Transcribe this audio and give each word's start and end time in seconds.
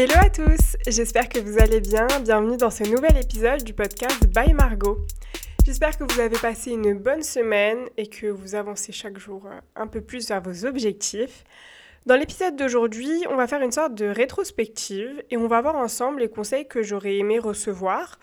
Hello 0.00 0.14
à 0.16 0.30
tous, 0.30 0.76
j'espère 0.86 1.28
que 1.28 1.40
vous 1.40 1.58
allez 1.58 1.80
bien. 1.80 2.06
Bienvenue 2.22 2.56
dans 2.56 2.70
ce 2.70 2.84
nouvel 2.84 3.16
épisode 3.16 3.64
du 3.64 3.74
podcast 3.74 4.28
By 4.28 4.54
Margot. 4.54 5.04
J'espère 5.66 5.98
que 5.98 6.04
vous 6.04 6.20
avez 6.20 6.38
passé 6.38 6.70
une 6.70 6.94
bonne 6.94 7.24
semaine 7.24 7.80
et 7.96 8.06
que 8.06 8.28
vous 8.28 8.54
avancez 8.54 8.92
chaque 8.92 9.18
jour 9.18 9.46
euh, 9.46 9.58
un 9.74 9.88
peu 9.88 10.00
plus 10.00 10.28
vers 10.28 10.40
vos 10.40 10.64
objectifs. 10.66 11.42
Dans 12.06 12.14
l'épisode 12.14 12.54
d'aujourd'hui, 12.54 13.24
on 13.28 13.34
va 13.34 13.48
faire 13.48 13.60
une 13.60 13.72
sorte 13.72 13.96
de 13.96 14.06
rétrospective 14.06 15.20
et 15.32 15.36
on 15.36 15.48
va 15.48 15.60
voir 15.62 15.74
ensemble 15.74 16.20
les 16.20 16.30
conseils 16.30 16.68
que 16.68 16.80
j'aurais 16.80 17.16
aimé 17.16 17.40
recevoir 17.40 18.20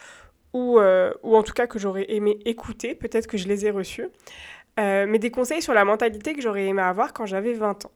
ou, 0.54 0.80
euh, 0.80 1.12
ou 1.24 1.36
en 1.36 1.44
tout 1.44 1.52
cas 1.52 1.68
que 1.68 1.78
j'aurais 1.78 2.06
aimé 2.08 2.40
écouter, 2.46 2.96
peut-être 2.96 3.28
que 3.28 3.36
je 3.36 3.50
les 3.50 3.66
ai 3.66 3.72
reçus, 3.72 4.08
euh, 4.80 5.06
mais 5.10 5.20
des 5.20 5.30
conseils 5.30 5.62
sur 5.62 5.74
la 5.74 5.84
mentalité 5.84 6.36
que 6.36 6.42
j'aurais 6.42 6.68
aimé 6.68 6.84
avoir 6.84 7.12
quand 7.12 7.26
j'avais 7.26 7.52
20 7.52 7.84
ans. 7.84 7.92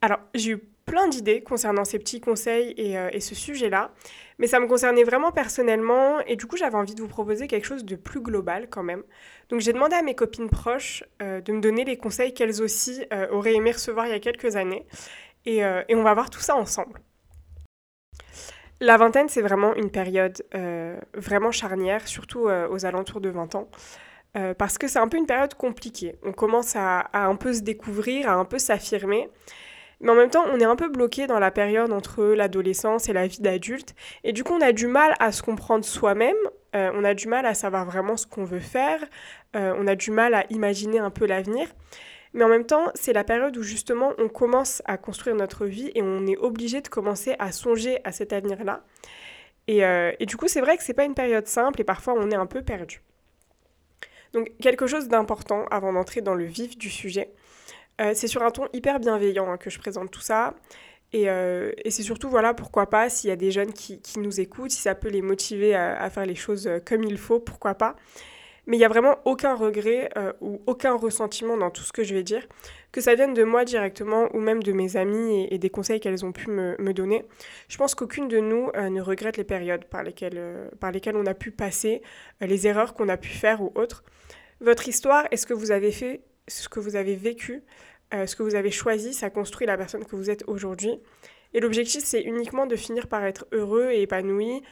Alors, 0.00 0.20
j'ai 0.32 0.52
eu 0.52 0.62
plein 0.90 1.06
d'idées 1.06 1.40
concernant 1.40 1.84
ces 1.84 2.00
petits 2.00 2.20
conseils 2.20 2.74
euh, 2.80 3.10
et, 3.12 3.20
ce 3.20 3.36
sujet-là, 3.36 3.92
mais 4.38 4.48
ça 4.48 4.58
me 4.58 4.66
concernait 4.66 5.04
vraiment 5.04 5.30
personnellement 5.30 6.18
et 6.26 6.34
du 6.34 6.46
coup 6.46 6.56
j'avais 6.56 6.74
envie 6.74 6.96
de 6.96 7.00
vous 7.00 7.06
proposer 7.06 7.46
quelque 7.46 7.64
chose 7.64 7.84
de 7.84 7.94
plus 7.94 8.20
global 8.20 8.66
quand 8.68 8.82
même. 8.82 9.04
Donc 9.50 9.60
j'ai 9.60 9.72
demandé 9.72 9.94
à 9.94 10.02
mes 10.02 10.16
copines 10.16 10.50
proches 10.50 11.04
euh, 11.22 11.40
de 11.40 11.52
me 11.52 11.60
donner 11.60 11.84
les 11.84 11.96
conseils 11.96 12.34
qu'elles 12.34 12.60
aussi 12.60 13.04
euh, 13.12 13.28
auraient 13.30 13.54
aimé 13.54 13.70
recevoir 13.70 14.08
il 14.08 14.10
y 14.10 14.14
a 14.14 14.18
quelques 14.18 14.56
années 14.56 14.84
et, 15.46 15.64
on 15.64 16.02
va 16.02 16.12
voir 16.12 16.28
tout 16.28 16.40
ça 16.40 16.56
ensemble. 16.56 17.00
La 18.80 18.96
vingtaine, 18.96 19.28
c'est 19.28 19.40
vraiment 19.42 19.74
une 19.74 19.90
période 19.90 20.42
vraiment 21.14 21.50
charnière, 21.50 22.06
surtout 22.06 22.40
aux 22.40 22.84
alentours 22.84 23.22
de 23.22 23.30
20 23.30 23.54
ans. 23.54 23.70
parce 24.58 24.76
que 24.76 24.86
c'est 24.86 24.98
un 24.98 25.08
peu 25.08 25.16
une 25.16 25.26
période 25.26 25.54
compliquée. 25.54 26.16
On 26.22 26.32
commence 26.32 26.76
à 26.76 27.08
un 27.14 27.36
peu 27.36 27.54
se 27.54 27.62
découvrir, 27.62 28.28
à 28.28 28.34
un 28.34 28.44
peu 28.44 28.58
s'affirmer. 28.58 29.30
Mais 30.00 30.10
en 30.10 30.14
même 30.14 30.30
temps, 30.30 30.44
on 30.50 30.58
est 30.58 30.64
un 30.64 30.76
peu 30.76 30.88
bloqué 30.88 31.26
dans 31.26 31.38
la 31.38 31.50
période 31.50 31.92
entre 31.92 32.24
l'adolescence 32.24 33.08
et 33.08 33.12
la 33.12 33.26
vie 33.26 33.40
d'adulte. 33.40 33.94
Et 34.24 34.32
du 34.32 34.44
coup, 34.44 34.54
on 34.54 34.60
a 34.60 34.72
du 34.72 34.86
mal 34.86 35.14
à 35.20 35.30
se 35.30 35.42
comprendre 35.42 35.84
soi-même. 35.84 36.36
Euh, 36.74 36.90
on 36.94 37.04
a 37.04 37.14
du 37.14 37.28
mal 37.28 37.44
à 37.44 37.54
savoir 37.54 37.84
vraiment 37.84 38.16
ce 38.16 38.26
qu'on 38.26 38.44
veut 38.44 38.60
faire. 38.60 39.00
Euh, 39.56 39.74
on 39.76 39.86
a 39.86 39.96
du 39.96 40.10
mal 40.10 40.34
à 40.34 40.44
imaginer 40.50 40.98
un 40.98 41.10
peu 41.10 41.26
l'avenir. 41.26 41.68
Mais 42.32 42.44
en 42.44 42.48
même 42.48 42.64
temps, 42.64 42.90
c'est 42.94 43.12
la 43.12 43.24
période 43.24 43.56
où 43.56 43.62
justement 43.62 44.12
on 44.18 44.28
commence 44.28 44.82
à 44.86 44.96
construire 44.96 45.36
notre 45.36 45.66
vie 45.66 45.90
et 45.94 46.02
on 46.02 46.26
est 46.26 46.36
obligé 46.36 46.80
de 46.80 46.88
commencer 46.88 47.34
à 47.38 47.52
songer 47.52 47.98
à 48.04 48.12
cet 48.12 48.32
avenir-là. 48.32 48.84
Et, 49.66 49.84
euh, 49.84 50.12
et, 50.18 50.26
du 50.26 50.36
coup, 50.36 50.48
c'est 50.48 50.60
vrai 50.60 50.76
que 50.76 50.82
c'est 50.82 50.94
pas 50.94 51.04
une 51.04 51.14
période 51.14 51.46
simple 51.46 51.80
et 51.80 51.84
parfois 51.84 52.14
on 52.16 52.30
est 52.30 52.36
un 52.36 52.46
peu 52.46 52.62
perdu. 52.62 53.02
Donc, 54.32 54.50
quelque 54.62 54.86
chose 54.86 55.08
d'important 55.08 55.66
avant 55.70 55.92
d'entrer 55.92 56.20
dans 56.20 56.34
le 56.34 56.44
vif 56.44 56.78
du 56.78 56.88
sujet, 56.88 57.32
euh, 58.00 58.12
c'est 58.14 58.28
sur 58.28 58.42
un 58.42 58.50
ton 58.50 58.66
hyper 58.72 58.98
bienveillant 58.98 59.50
hein, 59.50 59.56
que 59.56 59.70
je 59.70 59.78
présente 59.78 60.10
tout 60.10 60.20
ça. 60.20 60.54
Euh, 61.14 61.72
et, 61.84 61.90
c'est 61.90 62.02
surtout, 62.02 62.28
voilà, 62.28 62.54
pourquoi 62.54 62.88
pas, 62.88 63.08
s'il 63.08 63.30
y 63.30 63.32
a 63.32 63.36
des 63.36 63.50
jeunes 63.50 63.72
qui, 63.72 64.00
nous 64.16 64.40
écoutent, 64.40 64.70
si 64.70 64.80
ça 64.80 64.94
peut 64.94 65.08
les 65.08 65.22
motiver 65.22 65.74
à, 65.74 66.08
faire 66.08 66.24
les 66.24 66.36
choses 66.36 66.66
euh, 66.66 66.78
comme 66.78 67.02
il 67.02 67.18
faut, 67.18 67.40
pourquoi 67.40 67.74
pas. 67.74 67.96
Mais 68.66 68.76
il 68.76 68.78
n'y 68.78 68.84
a 68.84 68.88
vraiment 68.88 69.18
aucun 69.24 69.54
regret 69.54 70.10
ou 70.40 70.60
aucun 70.66 70.94
ressentiment 70.94 71.56
dans 71.56 71.70
tout 71.70 71.82
ce 71.82 71.92
que 71.92 72.04
je 72.04 72.14
vais 72.14 72.22
dire, 72.22 72.46
que 72.92 73.00
ça 73.00 73.16
vienne 73.16 73.34
de 73.34 73.42
moi 73.42 73.64
directement 73.64 74.28
ou 74.32 74.38
même 74.38 74.62
de 74.62 74.70
mes 74.70 74.96
amis 74.96 75.48
et, 75.50 75.58
des 75.58 75.70
conseils 75.70 75.98
qu'elles 75.98 76.24
ont 76.24 76.30
pu 76.30 76.50
me, 76.50 76.76
me, 76.78 76.92
donner. 76.92 77.24
Je 77.68 77.78
pense 77.78 77.96
qu'aucune 77.96 78.28
de 78.28 78.38
nous 78.38 78.70
ne 78.76 79.00
regrette 79.00 79.38
les 79.38 79.44
périodes 79.44 79.86
par 79.86 80.04
lesquelles, 80.04 80.70
par 80.78 80.92
lesquelles 80.92 81.16
on 81.16 81.26
a 81.26 81.34
pu 81.34 81.50
passer, 81.50 82.02
les 82.40 82.68
erreurs 82.68 82.94
qu'on 82.94 83.08
a 83.08 83.16
pu 83.16 83.30
faire 83.30 83.60
ou 83.60 83.72
autres. 83.74 84.04
Votre 84.60 84.88
histoire 84.88 85.26
est 85.32 85.38
ce 85.38 85.46
que 85.46 85.54
vous 85.54 85.72
avez 85.72 85.90
fait, 85.90 86.20
ce 86.50 86.68
que 86.68 86.80
vous 86.80 86.96
avez 86.96 87.16
vécu, 87.16 87.62
euh, 88.14 88.26
ce 88.26 88.36
que 88.36 88.42
vous 88.42 88.54
avez 88.54 88.70
choisi, 88.70 89.12
ça 89.14 89.30
construit 89.30 89.66
la 89.66 89.76
personne 89.76 90.04
que 90.04 90.16
vous 90.16 90.30
êtes 90.30 90.44
aujourd'hui. 90.46 91.00
Et 91.54 91.60
l'objectif, 91.60 92.02
c'est 92.04 92.22
uniquement 92.22 92.66
de 92.66 92.76
finir 92.76 93.08
par 93.08 93.24
être 93.24 93.46
heureux 93.52 93.90
et 93.90 94.02
épanoui 94.02 94.62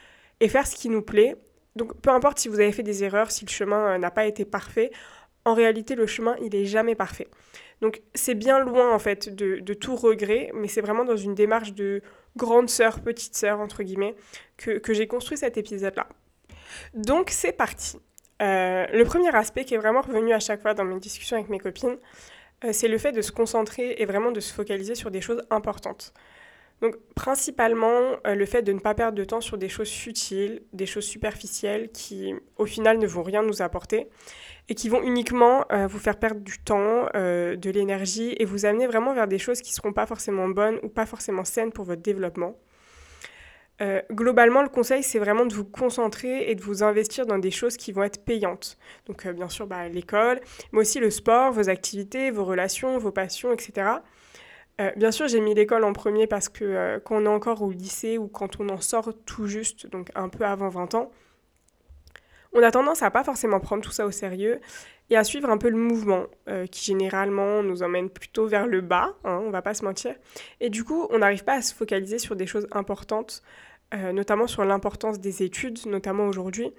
et 0.40 0.48
faire 0.48 0.66
ce 0.66 0.76
qui 0.76 0.88
nous 0.88 1.02
plaît. 1.02 1.36
Donc 1.76 2.00
peu 2.00 2.10
importe 2.10 2.38
si 2.38 2.48
vous 2.48 2.60
avez 2.60 2.72
fait 2.72 2.82
des 2.82 3.04
erreurs, 3.04 3.30
si 3.30 3.44
le 3.44 3.50
chemin 3.50 3.94
euh, 3.94 3.98
n'a 3.98 4.10
pas 4.10 4.26
été 4.26 4.44
parfait, 4.44 4.90
en 5.44 5.54
réalité, 5.54 5.94
le 5.94 6.06
chemin, 6.06 6.36
il 6.42 6.50
n'est 6.50 6.66
jamais 6.66 6.94
parfait. 6.94 7.28
Donc 7.80 8.02
c'est 8.14 8.34
bien 8.34 8.58
loin, 8.58 8.92
en 8.92 8.98
fait, 8.98 9.34
de, 9.34 9.74
tout 9.74 9.96
regret, 9.96 10.50
mais 10.54 10.68
c'est 10.68 10.80
vraiment 10.80 11.04
dans 11.04 11.16
une 11.16 11.34
démarche 11.34 11.72
de 11.72 12.02
grande 12.36 12.68
sœur, 12.68 13.00
petite 13.00 13.34
sœur, 13.36 13.60
entre 13.60 13.82
guillemets, 13.82 14.14
que, 14.56 14.92
j'ai 14.92 15.06
construit 15.06 15.38
cet 15.38 15.56
épisode-là. 15.56 16.06
Donc 16.94 17.30
c'est 17.30 17.52
parti. 17.52 17.98
Euh, 18.42 18.86
le 18.92 19.04
premier 19.04 19.34
aspect 19.34 19.64
qui 19.64 19.74
est 19.74 19.78
vraiment 19.78 20.02
revenu 20.02 20.32
à 20.32 20.38
chaque 20.38 20.60
fois 20.60 20.74
dans 20.74 20.84
mes 20.84 21.00
discussions 21.00 21.36
avec 21.36 21.48
mes 21.48 21.58
copines, 21.58 21.96
c'est 22.72 22.88
le 22.88 22.98
fait 22.98 23.12
de 23.12 23.22
se 23.22 23.32
concentrer 23.32 23.96
et 23.98 24.06
vraiment 24.06 24.32
de 24.32 24.40
se 24.40 24.52
focaliser 24.52 24.94
sur 24.94 25.10
des 25.10 25.20
choses 25.20 25.42
importantes. 25.50 26.12
Donc 26.80 26.96
principalement 27.14 28.16
euh, 28.26 28.34
le 28.34 28.46
fait 28.46 28.62
de 28.62 28.72
ne 28.72 28.78
pas 28.78 28.94
perdre 28.94 29.18
de 29.18 29.24
temps 29.24 29.40
sur 29.40 29.58
des 29.58 29.68
choses 29.68 29.90
futiles, 29.90 30.62
des 30.72 30.86
choses 30.86 31.04
superficielles 31.04 31.90
qui 31.90 32.34
au 32.56 32.66
final 32.66 32.98
ne 32.98 33.06
vont 33.06 33.24
rien 33.24 33.42
nous 33.42 33.62
apporter 33.62 34.08
et 34.68 34.74
qui 34.74 34.88
vont 34.88 35.02
uniquement 35.02 35.64
euh, 35.72 35.88
vous 35.88 35.98
faire 35.98 36.18
perdre 36.18 36.40
du 36.40 36.58
temps, 36.58 37.06
de 37.14 37.70
l'énergie 37.70 38.34
et 38.38 38.44
vous 38.44 38.64
amener 38.64 38.86
vraiment 38.86 39.12
vers 39.12 39.26
des 39.26 39.38
choses 39.38 39.60
qui 39.60 39.72
ne 39.72 39.76
seront 39.76 39.92
pas 39.92 40.06
forcément 40.06 40.48
bonnes 40.48 40.78
ou 40.82 40.88
pas 40.88 41.06
forcément 41.06 41.44
saines 41.44 41.72
pour 41.72 41.84
votre 41.84 42.02
développement. 42.02 42.54
Euh, 43.80 44.02
globalement, 44.10 44.62
le 44.62 44.68
conseil, 44.68 45.02
c'est 45.02 45.18
vraiment 45.18 45.46
de 45.46 45.54
vous 45.54 45.64
concentrer 45.64 46.50
et 46.50 46.54
de 46.54 46.62
vous 46.62 46.82
investir 46.82 47.26
dans 47.26 47.38
des 47.38 47.50
choses 47.50 47.76
qui 47.76 47.92
vont 47.92 48.02
être 48.02 48.24
payantes. 48.24 48.76
Donc, 49.06 49.24
euh, 49.26 49.32
bien 49.32 49.48
sûr, 49.48 49.66
bah, 49.66 49.88
l'école, 49.88 50.40
mais 50.72 50.80
aussi 50.80 50.98
le 50.98 51.10
sport, 51.10 51.52
vos 51.52 51.68
activités, 51.68 52.30
vos 52.30 52.44
relations, 52.44 52.98
vos 52.98 53.12
passions, 53.12 53.52
etc. 53.52 53.88
Euh, 54.80 54.90
bien 54.96 55.12
sûr, 55.12 55.28
j'ai 55.28 55.40
mis 55.40 55.54
l'école 55.54 55.84
en 55.84 55.92
premier 55.92 56.26
parce 56.26 56.48
que 56.48 57.00
quand 57.04 57.16
on 57.16 57.24
est 57.24 57.28
encore 57.28 57.62
au 57.62 57.70
lycée 57.70 58.18
ou 58.18 58.28
quand 58.28 58.60
on 58.60 58.68
en 58.68 58.80
sort 58.80 59.12
tout 59.26 59.46
juste, 59.46 59.88
donc 59.88 60.10
un 60.14 60.28
peu 60.28 60.44
avant 60.44 60.68
20 60.68 60.94
ans, 60.94 61.10
on 62.52 62.62
a 62.62 62.70
tendance 62.70 63.02
à 63.02 63.10
pas 63.10 63.24
forcément 63.24 63.60
prendre 63.60 63.82
tout 63.82 63.90
ça 63.90 64.06
au 64.06 64.10
sérieux 64.10 64.60
et 65.10 65.16
à 65.16 65.24
suivre 65.24 65.50
un 65.50 65.58
peu 65.58 65.68
le 65.68 65.76
mouvement 65.76 66.26
qui 66.70 66.84
généralement 66.84 67.62
nous 67.62 67.82
emmène 67.82 68.08
plutôt 68.08 68.46
vers 68.46 68.66
le 68.66 68.80
bas, 68.80 69.16
hein, 69.24 69.42
on 69.44 69.50
va 69.50 69.62
pas 69.62 69.74
se 69.74 69.84
mentir. 69.84 70.14
Et 70.60 70.70
du 70.70 70.84
coup, 70.84 71.06
on 71.10 71.18
n'arrive 71.18 71.44
pas 71.44 71.54
à 71.54 71.62
se 71.62 71.74
focaliser 71.74 72.18
sur 72.18 72.36
des 72.36 72.46
choses 72.46 72.66
importantes 72.70 73.42
euh, 73.94 74.12
notamment 74.12 74.46
sur 74.46 74.64
l'importance 74.64 75.18
des 75.18 75.42
études, 75.42 75.86
notamment 75.86 76.26
aujourd'hui, 76.26 76.72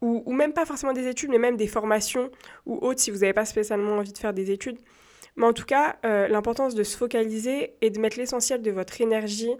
ou, 0.00 0.32
même 0.32 0.52
pas 0.52 0.64
forcément 0.64 0.92
des 0.92 1.06
études, 1.06 1.30
mais 1.30 1.38
même 1.38 1.56
des 1.56 1.66
formations 1.66 2.30
ou 2.66 2.76
autres 2.78 3.00
si 3.00 3.10
vous 3.10 3.18
n'avez 3.18 3.32
pas 3.32 3.44
spécialement 3.44 3.96
envie 3.96 4.12
de 4.12 4.18
faire 4.18 4.32
des 4.32 4.50
études. 4.50 4.78
Mais 5.36 5.46
en 5.46 5.52
tout 5.52 5.64
cas, 5.64 5.98
euh, 6.04 6.28
l'importance 6.28 6.74
de 6.74 6.82
se 6.82 6.96
focaliser 6.96 7.74
et 7.80 7.90
de 7.90 8.00
mettre 8.00 8.18
l'essentiel 8.18 8.62
de 8.62 8.70
votre 8.70 9.00
énergie, 9.00 9.54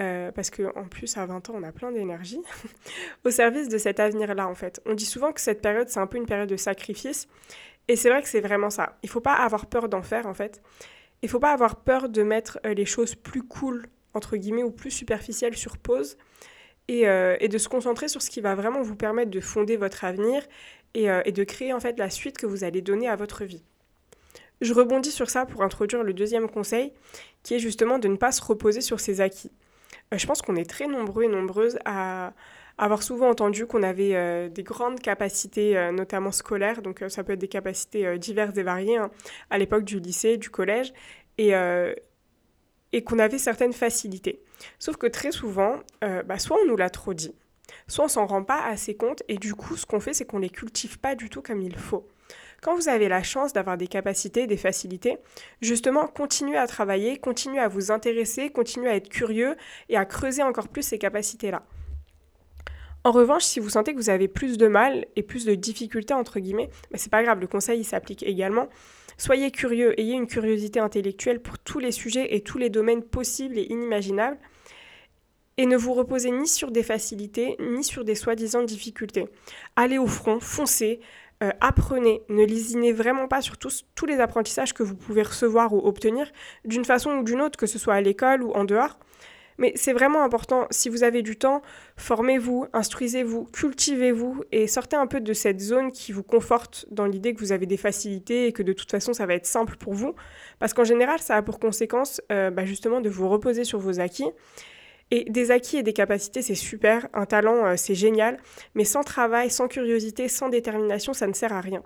euh, 0.00 0.32
parce 0.32 0.50
qu'en 0.50 0.88
plus 0.88 1.16
à 1.16 1.26
20 1.26 1.50
ans 1.50 1.54
on 1.56 1.62
a 1.62 1.70
plein 1.70 1.92
d'énergie, 1.92 2.40
au 3.24 3.30
service 3.30 3.68
de 3.68 3.78
cet 3.78 4.00
avenir-là 4.00 4.48
en 4.48 4.54
fait. 4.54 4.80
On 4.86 4.94
dit 4.94 5.06
souvent 5.06 5.32
que 5.32 5.40
cette 5.40 5.62
période 5.62 5.88
c'est 5.88 6.00
un 6.00 6.08
peu 6.08 6.18
une 6.18 6.26
période 6.26 6.48
de 6.48 6.56
sacrifice, 6.56 7.28
et 7.86 7.94
c'est 7.96 8.10
vrai 8.10 8.22
que 8.22 8.28
c'est 8.28 8.40
vraiment 8.40 8.70
ça. 8.70 8.96
Il 9.02 9.06
ne 9.06 9.10
faut 9.10 9.20
pas 9.20 9.34
avoir 9.34 9.66
peur 9.66 9.88
d'en 9.88 10.02
faire 10.02 10.26
en 10.26 10.34
fait. 10.34 10.62
Il 11.22 11.26
ne 11.26 11.30
faut 11.30 11.40
pas 11.40 11.52
avoir 11.52 11.76
peur 11.76 12.08
de 12.08 12.22
mettre 12.22 12.58
les 12.64 12.86
choses 12.86 13.14
plus 13.14 13.42
cool 13.42 13.86
entre 14.14 14.36
guillemets, 14.36 14.62
ou 14.62 14.70
plus 14.70 14.90
superficielle 14.90 15.56
sur 15.56 15.76
pause, 15.76 16.16
euh, 16.90 17.36
et, 17.40 17.48
de 17.48 17.56
se 17.56 17.68
concentrer 17.68 18.08
sur 18.08 18.20
ce 18.20 18.28
qui 18.28 18.42
va 18.42 18.54
vraiment 18.54 18.82
vous 18.82 18.94
permettre 18.94 19.30
de 19.30 19.40
fonder 19.40 19.76
votre 19.76 20.04
avenir 20.04 20.42
et, 20.92 21.10
euh, 21.10 21.22
de 21.22 21.44
créer 21.44 21.72
en 21.72 21.80
fait 21.80 21.98
la 21.98 22.10
suite 22.10 22.36
que 22.36 22.44
vous 22.44 22.62
allez 22.62 22.82
donner 22.82 23.08
à 23.08 23.16
votre 23.16 23.44
vie. 23.44 23.64
Je 24.60 24.74
rebondis 24.74 25.10
sur 25.10 25.30
ça 25.30 25.46
pour 25.46 25.62
introduire 25.62 26.02
le 26.02 26.12
deuxième 26.12 26.48
conseil, 26.48 26.92
qui 27.42 27.54
est 27.54 27.58
justement 27.58 27.98
de 27.98 28.08
ne 28.08 28.16
pas 28.16 28.32
se 28.32 28.42
reposer 28.42 28.82
sur 28.82 29.00
ses 29.00 29.22
acquis. 29.22 29.50
Euh, 30.12 30.18
je 30.18 30.26
pense 30.26 30.42
qu'on 30.42 30.56
est 30.56 30.68
très 30.68 30.86
nombreux 30.86 31.24
et 31.24 31.28
nombreuses 31.28 31.78
à 31.86 32.34
avoir 32.76 33.02
souvent 33.02 33.30
entendu 33.30 33.66
qu'on 33.66 33.82
avait 33.84 34.50
des 34.50 34.64
grandes 34.64 34.98
capacités, 34.98 35.92
notamment 35.92 36.32
scolaires, 36.32 36.82
donc 36.82 37.04
ça 37.06 37.22
peut 37.22 37.34
être 37.34 37.38
des 37.38 37.46
capacités 37.46 38.18
diverses 38.18 38.56
et 38.58 38.64
variées, 38.64 38.96
hein, 38.96 39.12
à 39.48 39.58
l'époque 39.58 39.84
du 39.84 40.00
lycée, 40.00 40.38
du 40.38 40.50
collège, 40.50 40.92
et, 41.38 41.54
et 42.94 43.02
qu'on 43.02 43.18
avait 43.18 43.38
certaines 43.38 43.72
facilités. 43.72 44.40
Sauf 44.78 44.96
que 44.96 45.08
très 45.08 45.32
souvent, 45.32 45.80
euh, 46.04 46.22
bah, 46.22 46.38
soit 46.38 46.56
on 46.62 46.66
nous 46.68 46.76
l'a 46.76 46.90
trop 46.90 47.12
dit, 47.12 47.34
soit 47.88 48.04
on 48.04 48.08
s'en 48.08 48.24
rend 48.24 48.44
pas 48.44 48.64
assez 48.64 48.94
compte 48.94 49.24
et 49.26 49.36
du 49.36 49.54
coup 49.56 49.76
ce 49.76 49.84
qu'on 49.84 49.98
fait 49.98 50.14
c'est 50.14 50.24
qu'on 50.24 50.38
les 50.38 50.48
cultive 50.48 51.00
pas 51.00 51.16
du 51.16 51.28
tout 51.28 51.42
comme 51.42 51.60
il 51.60 51.76
faut. 51.76 52.06
Quand 52.62 52.76
vous 52.76 52.88
avez 52.88 53.08
la 53.08 53.24
chance 53.24 53.52
d'avoir 53.52 53.76
des 53.76 53.88
capacités, 53.88 54.46
des 54.46 54.56
facilités, 54.56 55.18
justement, 55.60 56.06
continuez 56.06 56.56
à 56.56 56.66
travailler, 56.66 57.18
continuez 57.18 57.58
à 57.58 57.68
vous 57.68 57.90
intéresser, 57.90 58.48
continuez 58.48 58.88
à 58.88 58.94
être 58.94 59.08
curieux 59.08 59.56
et 59.88 59.96
à 59.96 60.06
creuser 60.06 60.42
encore 60.42 60.68
plus 60.68 60.82
ces 60.82 60.98
capacités-là. 60.98 61.62
En 63.02 63.10
revanche, 63.10 63.42
si 63.42 63.60
vous 63.60 63.68
sentez 63.68 63.92
que 63.92 63.98
vous 63.98 64.08
avez 64.08 64.28
plus 64.28 64.56
de 64.56 64.66
mal 64.66 65.04
et 65.16 65.22
plus 65.22 65.44
de 65.44 65.54
difficultés, 65.54 66.14
entre 66.14 66.40
guillemets, 66.40 66.70
bah, 66.90 66.96
c'est 66.96 67.10
pas 67.10 67.22
grave, 67.22 67.40
le 67.40 67.48
conseil 67.48 67.80
il 67.80 67.84
s'applique 67.84 68.22
également. 68.22 68.68
Soyez 69.16 69.50
curieux, 69.50 69.98
ayez 70.00 70.14
une 70.14 70.26
curiosité 70.26 70.80
intellectuelle 70.80 71.40
pour 71.40 71.58
tous 71.58 71.78
les 71.78 71.92
sujets 71.92 72.34
et 72.34 72.40
tous 72.40 72.58
les 72.58 72.70
domaines 72.70 73.02
possibles 73.02 73.58
et 73.58 73.66
inimaginables. 73.70 74.38
Et 75.56 75.66
ne 75.66 75.76
vous 75.76 75.92
reposez 75.92 76.32
ni 76.32 76.48
sur 76.48 76.72
des 76.72 76.82
facilités, 76.82 77.56
ni 77.60 77.84
sur 77.84 78.04
des 78.04 78.16
soi-disant 78.16 78.64
difficultés. 78.64 79.28
Allez 79.76 79.98
au 79.98 80.06
front, 80.08 80.40
foncez, 80.40 81.00
euh, 81.44 81.50
apprenez, 81.60 82.22
ne 82.28 82.44
lésinez 82.44 82.92
vraiment 82.92 83.28
pas 83.28 83.40
sur 83.40 83.56
tous, 83.56 83.84
tous 83.94 84.06
les 84.06 84.18
apprentissages 84.18 84.74
que 84.74 84.82
vous 84.82 84.96
pouvez 84.96 85.22
recevoir 85.22 85.72
ou 85.72 85.78
obtenir, 85.78 86.30
d'une 86.64 86.84
façon 86.84 87.10
ou 87.18 87.22
d'une 87.22 87.40
autre, 87.40 87.58
que 87.58 87.66
ce 87.66 87.78
soit 87.78 87.94
à 87.94 88.00
l'école 88.00 88.42
ou 88.42 88.50
en 88.52 88.64
dehors. 88.64 88.98
Mais 89.58 89.72
c'est 89.76 89.92
vraiment 89.92 90.24
important, 90.24 90.66
si 90.70 90.88
vous 90.88 91.04
avez 91.04 91.22
du 91.22 91.36
temps, 91.36 91.62
formez-vous, 91.96 92.66
instruisez-vous, 92.72 93.44
cultivez-vous 93.52 94.42
et 94.52 94.66
sortez 94.66 94.96
un 94.96 95.06
peu 95.06 95.20
de 95.20 95.32
cette 95.32 95.60
zone 95.60 95.92
qui 95.92 96.12
vous 96.12 96.22
conforte 96.22 96.86
dans 96.90 97.06
l'idée 97.06 97.34
que 97.34 97.40
vous 97.40 97.52
avez 97.52 97.66
des 97.66 97.76
facilités 97.76 98.46
et 98.46 98.52
que 98.52 98.62
de 98.62 98.72
toute 98.72 98.90
façon 98.90 99.12
ça 99.12 99.26
va 99.26 99.34
être 99.34 99.46
simple 99.46 99.76
pour 99.76 99.94
vous. 99.94 100.14
Parce 100.58 100.74
qu'en 100.74 100.84
général, 100.84 101.20
ça 101.20 101.36
a 101.36 101.42
pour 101.42 101.58
conséquence 101.60 102.20
euh, 102.32 102.50
bah, 102.50 102.64
justement 102.64 103.00
de 103.00 103.08
vous 103.08 103.28
reposer 103.28 103.64
sur 103.64 103.78
vos 103.78 104.00
acquis. 104.00 104.30
Et 105.10 105.24
des 105.30 105.50
acquis 105.50 105.76
et 105.76 105.82
des 105.82 105.92
capacités, 105.92 106.42
c'est 106.42 106.54
super, 106.54 107.08
un 107.12 107.26
talent, 107.26 107.66
euh, 107.66 107.74
c'est 107.76 107.94
génial, 107.94 108.38
mais 108.74 108.84
sans 108.84 109.02
travail, 109.02 109.50
sans 109.50 109.68
curiosité, 109.68 110.28
sans 110.28 110.48
détermination, 110.48 111.12
ça 111.12 111.26
ne 111.26 111.34
sert 111.34 111.52
à 111.52 111.60
rien. 111.60 111.82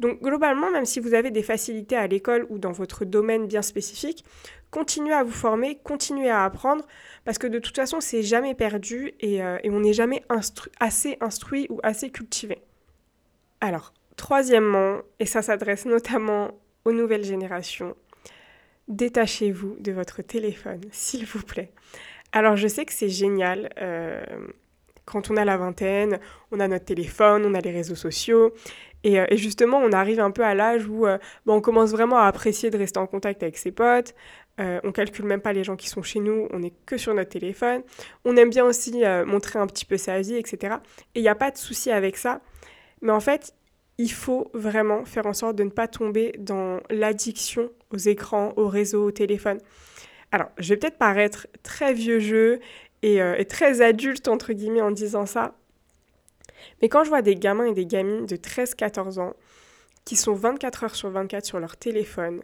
Donc 0.00 0.22
globalement, 0.22 0.70
même 0.70 0.86
si 0.86 0.98
vous 0.98 1.12
avez 1.12 1.30
des 1.30 1.42
facilités 1.42 1.94
à 1.94 2.06
l'école 2.06 2.46
ou 2.48 2.58
dans 2.58 2.72
votre 2.72 3.04
domaine 3.04 3.46
bien 3.46 3.60
spécifique, 3.60 4.24
continuez 4.70 5.12
à 5.12 5.22
vous 5.22 5.30
former, 5.30 5.78
continuez 5.84 6.30
à 6.30 6.44
apprendre, 6.44 6.86
parce 7.26 7.36
que 7.36 7.46
de 7.46 7.58
toute 7.58 7.76
façon, 7.76 8.00
c'est 8.00 8.22
jamais 8.22 8.54
perdu 8.54 9.12
et, 9.20 9.42
euh, 9.42 9.58
on 9.64 9.80
n'est 9.80 9.92
jamais 9.92 10.24
assez 10.80 11.18
instruit 11.20 11.66
ou 11.68 11.80
assez 11.82 12.10
cultivé. 12.10 12.62
Alors, 13.60 13.92
troisièmement, 14.16 15.00
et 15.18 15.26
ça 15.26 15.42
s'adresse 15.42 15.84
notamment 15.84 16.52
aux 16.86 16.92
nouvelles 16.92 17.24
générations, 17.24 17.94
détachez-vous 18.88 19.76
de 19.80 19.92
votre 19.92 20.22
téléphone, 20.22 20.80
s'il 20.92 21.26
vous 21.26 21.42
plaît. 21.42 21.72
Alors, 22.32 22.56
je 22.56 22.68
sais 22.68 22.86
que 22.86 22.92
c'est 22.94 23.10
génial. 23.10 23.68
Euh, 23.82 24.22
quand 25.04 25.30
on 25.30 25.36
a 25.36 25.44
la 25.44 25.56
vingtaine, 25.56 26.20
on 26.52 26.60
a 26.60 26.68
notre 26.68 26.84
téléphone, 26.84 27.44
on 27.44 27.54
a 27.54 27.60
les 27.60 27.72
réseaux 27.72 27.96
sociaux, 27.96 28.54
euh, 29.06 29.26
et, 29.28 29.36
justement, 29.36 29.78
on 29.78 29.92
arrive 29.92 30.20
un 30.20 30.30
peu 30.30 30.44
à 30.44 30.54
l'âge 30.54 30.86
où 30.86 31.06
euh, 31.06 31.18
on 31.46 31.60
commence 31.60 31.90
vraiment 31.90 32.18
à 32.18 32.24
apprécier 32.24 32.70
de 32.70 32.76
rester 32.76 32.98
en 32.98 33.06
contact 33.06 33.42
avec 33.42 33.56
ses 33.56 33.72
potes. 33.72 34.14
Euh, 34.60 34.80
on 34.84 34.92
calcule 34.92 35.24
même 35.24 35.40
pas 35.40 35.52
les 35.52 35.64
gens 35.64 35.76
qui 35.76 35.88
sont 35.88 36.02
chez 36.02 36.20
nous, 36.20 36.46
on 36.52 36.58
n'est 36.58 36.72
que 36.84 36.98
sur 36.98 37.14
notre 37.14 37.30
téléphone. 37.30 37.82
On 38.24 38.36
aime 38.36 38.50
bien 38.50 38.64
aussi 38.64 39.02
montrer 39.26 39.58
un 39.58 39.66
petit 39.66 39.86
peu 39.86 39.96
sa 39.96 40.20
vie, 40.20 40.34
etc. 40.34 40.76
Et 41.14 41.20
il 41.20 41.22
n'y 41.22 41.28
a 41.28 41.34
pas 41.34 41.50
de 41.50 41.56
souci 41.56 41.90
avec 41.90 42.16
ça. 42.16 42.40
Mais 43.00 43.12
en 43.12 43.20
fait, 43.20 43.54
il 43.96 44.12
faut 44.12 44.50
vraiment 44.52 45.04
faire 45.04 45.26
en 45.26 45.32
sorte 45.32 45.56
de 45.56 45.64
ne 45.64 45.70
pas 45.70 45.88
tomber 45.88 46.34
dans 46.38 46.80
l'addiction 46.90 47.70
aux 47.90 47.96
écrans, 47.96 48.52
aux 48.56 48.68
réseaux, 48.68 49.06
au 49.06 49.10
téléphone. 49.10 49.58
Alors, 50.30 50.48
je 50.58 50.70
vais 50.70 50.76
peut-être 50.76 50.98
paraître 50.98 51.46
très 51.62 51.94
vieux 51.94 52.20
jeu 52.20 52.60
et, 53.02 53.16
et 53.16 53.44
très 53.46 53.80
adulte, 53.80 54.28
entre 54.28 54.52
guillemets, 54.52 54.82
en 54.82 54.90
disant 54.90 55.24
ça, 55.24 55.54
mais 56.82 56.88
quand 56.88 57.04
je 57.04 57.08
vois 57.08 57.22
des 57.22 57.34
gamins 57.34 57.66
et 57.66 57.74
des 57.74 57.86
gamines 57.86 58.26
de 58.26 58.36
13-14 58.36 59.20
ans 59.20 59.34
qui 60.04 60.16
sont 60.16 60.34
24 60.34 60.84
heures 60.84 60.94
sur 60.94 61.10
24 61.10 61.44
sur 61.44 61.60
leur 61.60 61.76
téléphone, 61.76 62.42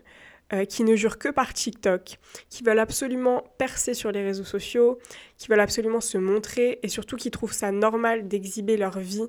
euh, 0.52 0.64
qui 0.64 0.84
ne 0.84 0.94
jurent 0.94 1.18
que 1.18 1.28
par 1.28 1.52
TikTok, 1.52 2.18
qui 2.48 2.62
veulent 2.62 2.78
absolument 2.78 3.42
percer 3.58 3.94
sur 3.94 4.12
les 4.12 4.22
réseaux 4.22 4.44
sociaux, 4.44 4.98
qui 5.38 5.48
veulent 5.48 5.58
absolument 5.58 6.00
se 6.00 6.18
montrer 6.18 6.78
et 6.84 6.88
surtout 6.88 7.16
qui 7.16 7.32
trouvent 7.32 7.52
ça 7.52 7.72
normal 7.72 8.28
d'exhiber 8.28 8.76
leur 8.76 9.00
vie 9.00 9.26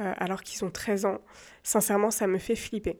euh, 0.00 0.12
alors 0.16 0.42
qu'ils 0.42 0.64
ont 0.64 0.70
13 0.70 1.04
ans, 1.04 1.20
sincèrement, 1.62 2.10
ça 2.10 2.26
me 2.26 2.38
fait 2.38 2.56
flipper. 2.56 2.98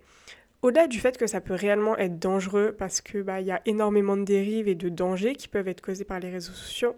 Au-delà 0.62 0.86
du 0.86 1.00
fait 1.00 1.18
que 1.18 1.26
ça 1.26 1.40
peut 1.40 1.54
réellement 1.54 1.98
être 1.98 2.20
dangereux 2.20 2.74
parce 2.78 3.00
qu'il 3.00 3.22
bah, 3.22 3.40
y 3.40 3.50
a 3.50 3.60
énormément 3.66 4.16
de 4.16 4.24
dérives 4.24 4.68
et 4.68 4.76
de 4.76 4.88
dangers 4.88 5.34
qui 5.34 5.48
peuvent 5.48 5.68
être 5.68 5.80
causés 5.80 6.04
par 6.04 6.20
les 6.20 6.30
réseaux 6.30 6.52
sociaux, 6.52 6.96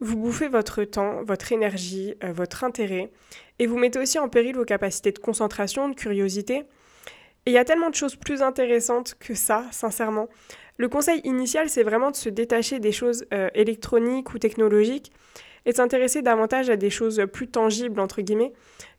vous 0.00 0.16
bouffez 0.16 0.48
votre 0.48 0.84
temps, 0.84 1.22
votre 1.22 1.52
énergie, 1.52 2.14
euh, 2.22 2.32
votre 2.32 2.64
intérêt, 2.64 3.10
et 3.58 3.66
vous 3.66 3.78
mettez 3.78 3.98
aussi 3.98 4.18
en 4.18 4.28
péril 4.28 4.56
vos 4.56 4.64
capacités 4.64 5.12
de 5.12 5.18
concentration, 5.18 5.88
de 5.88 5.94
curiosité. 5.94 6.64
Et 7.46 7.50
il 7.50 7.52
y 7.52 7.58
a 7.58 7.64
tellement 7.64 7.90
de 7.90 7.94
choses 7.94 8.16
plus 8.16 8.42
intéressantes 8.42 9.14
que 9.18 9.34
ça, 9.34 9.64
sincèrement. 9.70 10.28
Le 10.76 10.88
conseil 10.88 11.20
initial, 11.24 11.70
c'est 11.70 11.84
vraiment 11.84 12.10
de 12.10 12.16
se 12.16 12.28
détacher 12.28 12.80
des 12.80 12.92
choses 12.92 13.24
euh, 13.32 13.48
électroniques 13.54 14.34
ou 14.34 14.38
technologiques 14.38 15.12
et 15.64 15.70
de 15.70 15.76
s'intéresser 15.76 16.22
davantage 16.22 16.68
à 16.70 16.76
des 16.76 16.90
choses 16.90 17.24
plus 17.32 17.48
tangibles, 17.48 17.98
entre 18.00 18.20
guillemets, 18.20 18.52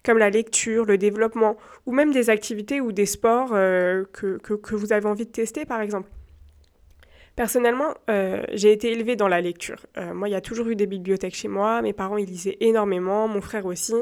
comme 0.03 0.17
la 0.17 0.29
lecture, 0.29 0.85
le 0.85 0.97
développement, 0.97 1.57
ou 1.85 1.91
même 1.91 2.11
des 2.11 2.29
activités 2.29 2.81
ou 2.81 2.91
des 2.91 3.05
sports 3.05 3.51
euh, 3.53 4.03
que, 4.11 4.37
que 4.37 4.75
vous 4.75 4.91
avez 4.91 5.07
envie 5.07 5.25
de 5.25 5.31
tester, 5.31 5.65
par 5.65 5.81
exemple. 5.81 6.09
Personnellement, 7.37 7.93
euh, 8.09 8.41
j'ai 8.51 8.71
été 8.71 8.91
élevée 8.91 9.15
dans 9.15 9.27
la 9.27 9.41
lecture. 9.41 9.85
Euh, 9.95 10.11
moi, 10.11 10.27
il 10.27 10.31
y 10.31 10.35
a 10.35 10.41
toujours 10.41 10.69
eu 10.69 10.75
des 10.75 10.87
bibliothèques 10.87 11.35
chez 11.35 11.47
moi. 11.47 11.83
Mes 11.83 11.93
parents, 11.93 12.17
ils 12.17 12.25
lisaient 12.25 12.57
énormément, 12.61 13.27
mon 13.27 13.41
frère 13.41 13.67
aussi. 13.67 13.93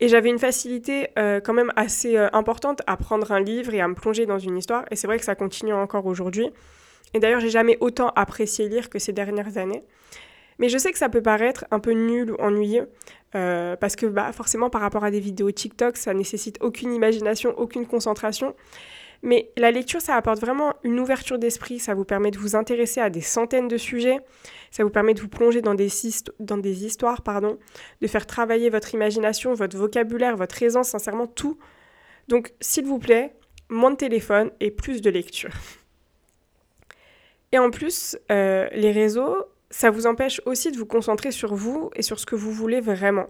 Et 0.00 0.08
j'avais 0.08 0.28
une 0.28 0.38
facilité 0.38 1.08
euh, 1.18 1.40
quand 1.40 1.54
même 1.54 1.72
assez 1.76 2.14
importante 2.18 2.82
à 2.86 2.98
prendre 2.98 3.32
un 3.32 3.40
livre 3.40 3.72
et 3.72 3.80
à 3.80 3.88
me 3.88 3.94
plonger 3.94 4.26
dans 4.26 4.38
une 4.38 4.58
histoire. 4.58 4.84
Et 4.90 4.96
c'est 4.96 5.06
vrai 5.06 5.18
que 5.18 5.24
ça 5.24 5.34
continue 5.34 5.72
encore 5.72 6.04
aujourd'hui. 6.04 6.50
Et 7.14 7.20
d'ailleurs, 7.20 7.40
j'ai 7.40 7.48
jamais 7.48 7.78
autant 7.80 8.10
apprécié 8.16 8.68
lire 8.68 8.90
que 8.90 8.98
ces 8.98 9.14
dernières 9.14 9.56
années. 9.56 9.82
Mais 10.58 10.68
je 10.68 10.76
sais 10.76 10.92
que 10.92 10.98
ça 10.98 11.08
peut 11.08 11.22
paraître 11.22 11.64
un 11.70 11.80
peu 11.80 11.92
nul 11.92 12.32
ou 12.32 12.36
ennuyeux, 12.36 12.90
parce 13.32 13.96
que 13.96 14.04
bah, 14.04 14.30
forcément, 14.32 14.68
par 14.68 14.82
rapport 14.82 15.04
à 15.04 15.10
des 15.10 15.20
vidéos 15.20 15.50
TikTok, 15.50 15.96
ça 15.96 16.12
nécessite 16.12 16.58
aucune 16.60 16.92
imagination, 16.92 17.54
aucune 17.56 17.86
concentration. 17.86 18.54
Mais 19.22 19.52
la 19.56 19.70
lecture, 19.70 20.00
ça 20.00 20.16
apporte 20.16 20.40
vraiment 20.40 20.74
une 20.82 20.98
ouverture 20.98 21.38
d'esprit, 21.38 21.78
ça 21.78 21.94
vous 21.94 22.04
permet 22.04 22.32
de 22.32 22.38
vous 22.38 22.56
intéresser 22.56 23.00
à 23.00 23.08
des 23.08 23.20
centaines 23.20 23.68
de 23.68 23.76
sujets, 23.76 24.18
ça 24.72 24.82
vous 24.82 24.90
permet 24.90 25.14
de 25.14 25.20
vous 25.20 25.28
plonger 25.28 25.62
dans 25.62 25.74
des, 25.74 26.06
histoires, 26.84 27.22
pardon, 27.22 27.56
de 28.00 28.06
faire 28.08 28.26
travailler 28.26 28.68
votre 28.68 28.94
imagination, 28.94 29.54
votre 29.54 29.76
vocabulaire, 29.76 30.36
votre 30.36 30.60
aisance, 30.62 30.88
sincèrement 30.88 31.28
tout. 31.28 31.56
Donc, 32.26 32.52
s'il 32.60 32.84
vous 32.84 32.98
plaît, 32.98 33.34
moins 33.68 33.92
de 33.92 33.96
téléphone 33.96 34.50
et 34.58 34.72
plus 34.72 35.00
de 35.00 35.10
lecture. 35.10 35.52
Et 37.52 37.58
en 37.58 37.70
plus, 37.70 38.18
euh, 38.32 38.68
les 38.72 38.90
réseaux, 38.90 39.36
ça 39.70 39.90
vous 39.90 40.06
empêche 40.06 40.40
aussi 40.46 40.72
de 40.72 40.76
vous 40.76 40.86
concentrer 40.86 41.30
sur 41.30 41.54
vous 41.54 41.90
et 41.94 42.02
sur 42.02 42.18
ce 42.18 42.26
que 42.26 42.34
vous 42.34 42.50
voulez 42.50 42.80
vraiment. 42.80 43.26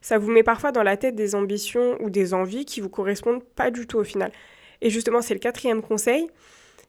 Ça 0.00 0.16
vous 0.16 0.30
met 0.30 0.42
parfois 0.42 0.72
dans 0.72 0.82
la 0.82 0.96
tête 0.96 1.16
des 1.16 1.34
ambitions 1.34 1.96
ou 2.00 2.08
des 2.08 2.34
envies 2.34 2.64
qui 2.64 2.80
vous 2.80 2.88
correspondent 2.88 3.42
pas 3.42 3.70
du 3.70 3.86
tout 3.86 3.98
au 3.98 4.04
final. 4.04 4.32
Et 4.84 4.90
justement, 4.90 5.22
c'est 5.22 5.34
le 5.34 5.40
quatrième 5.40 5.82
conseil, 5.82 6.28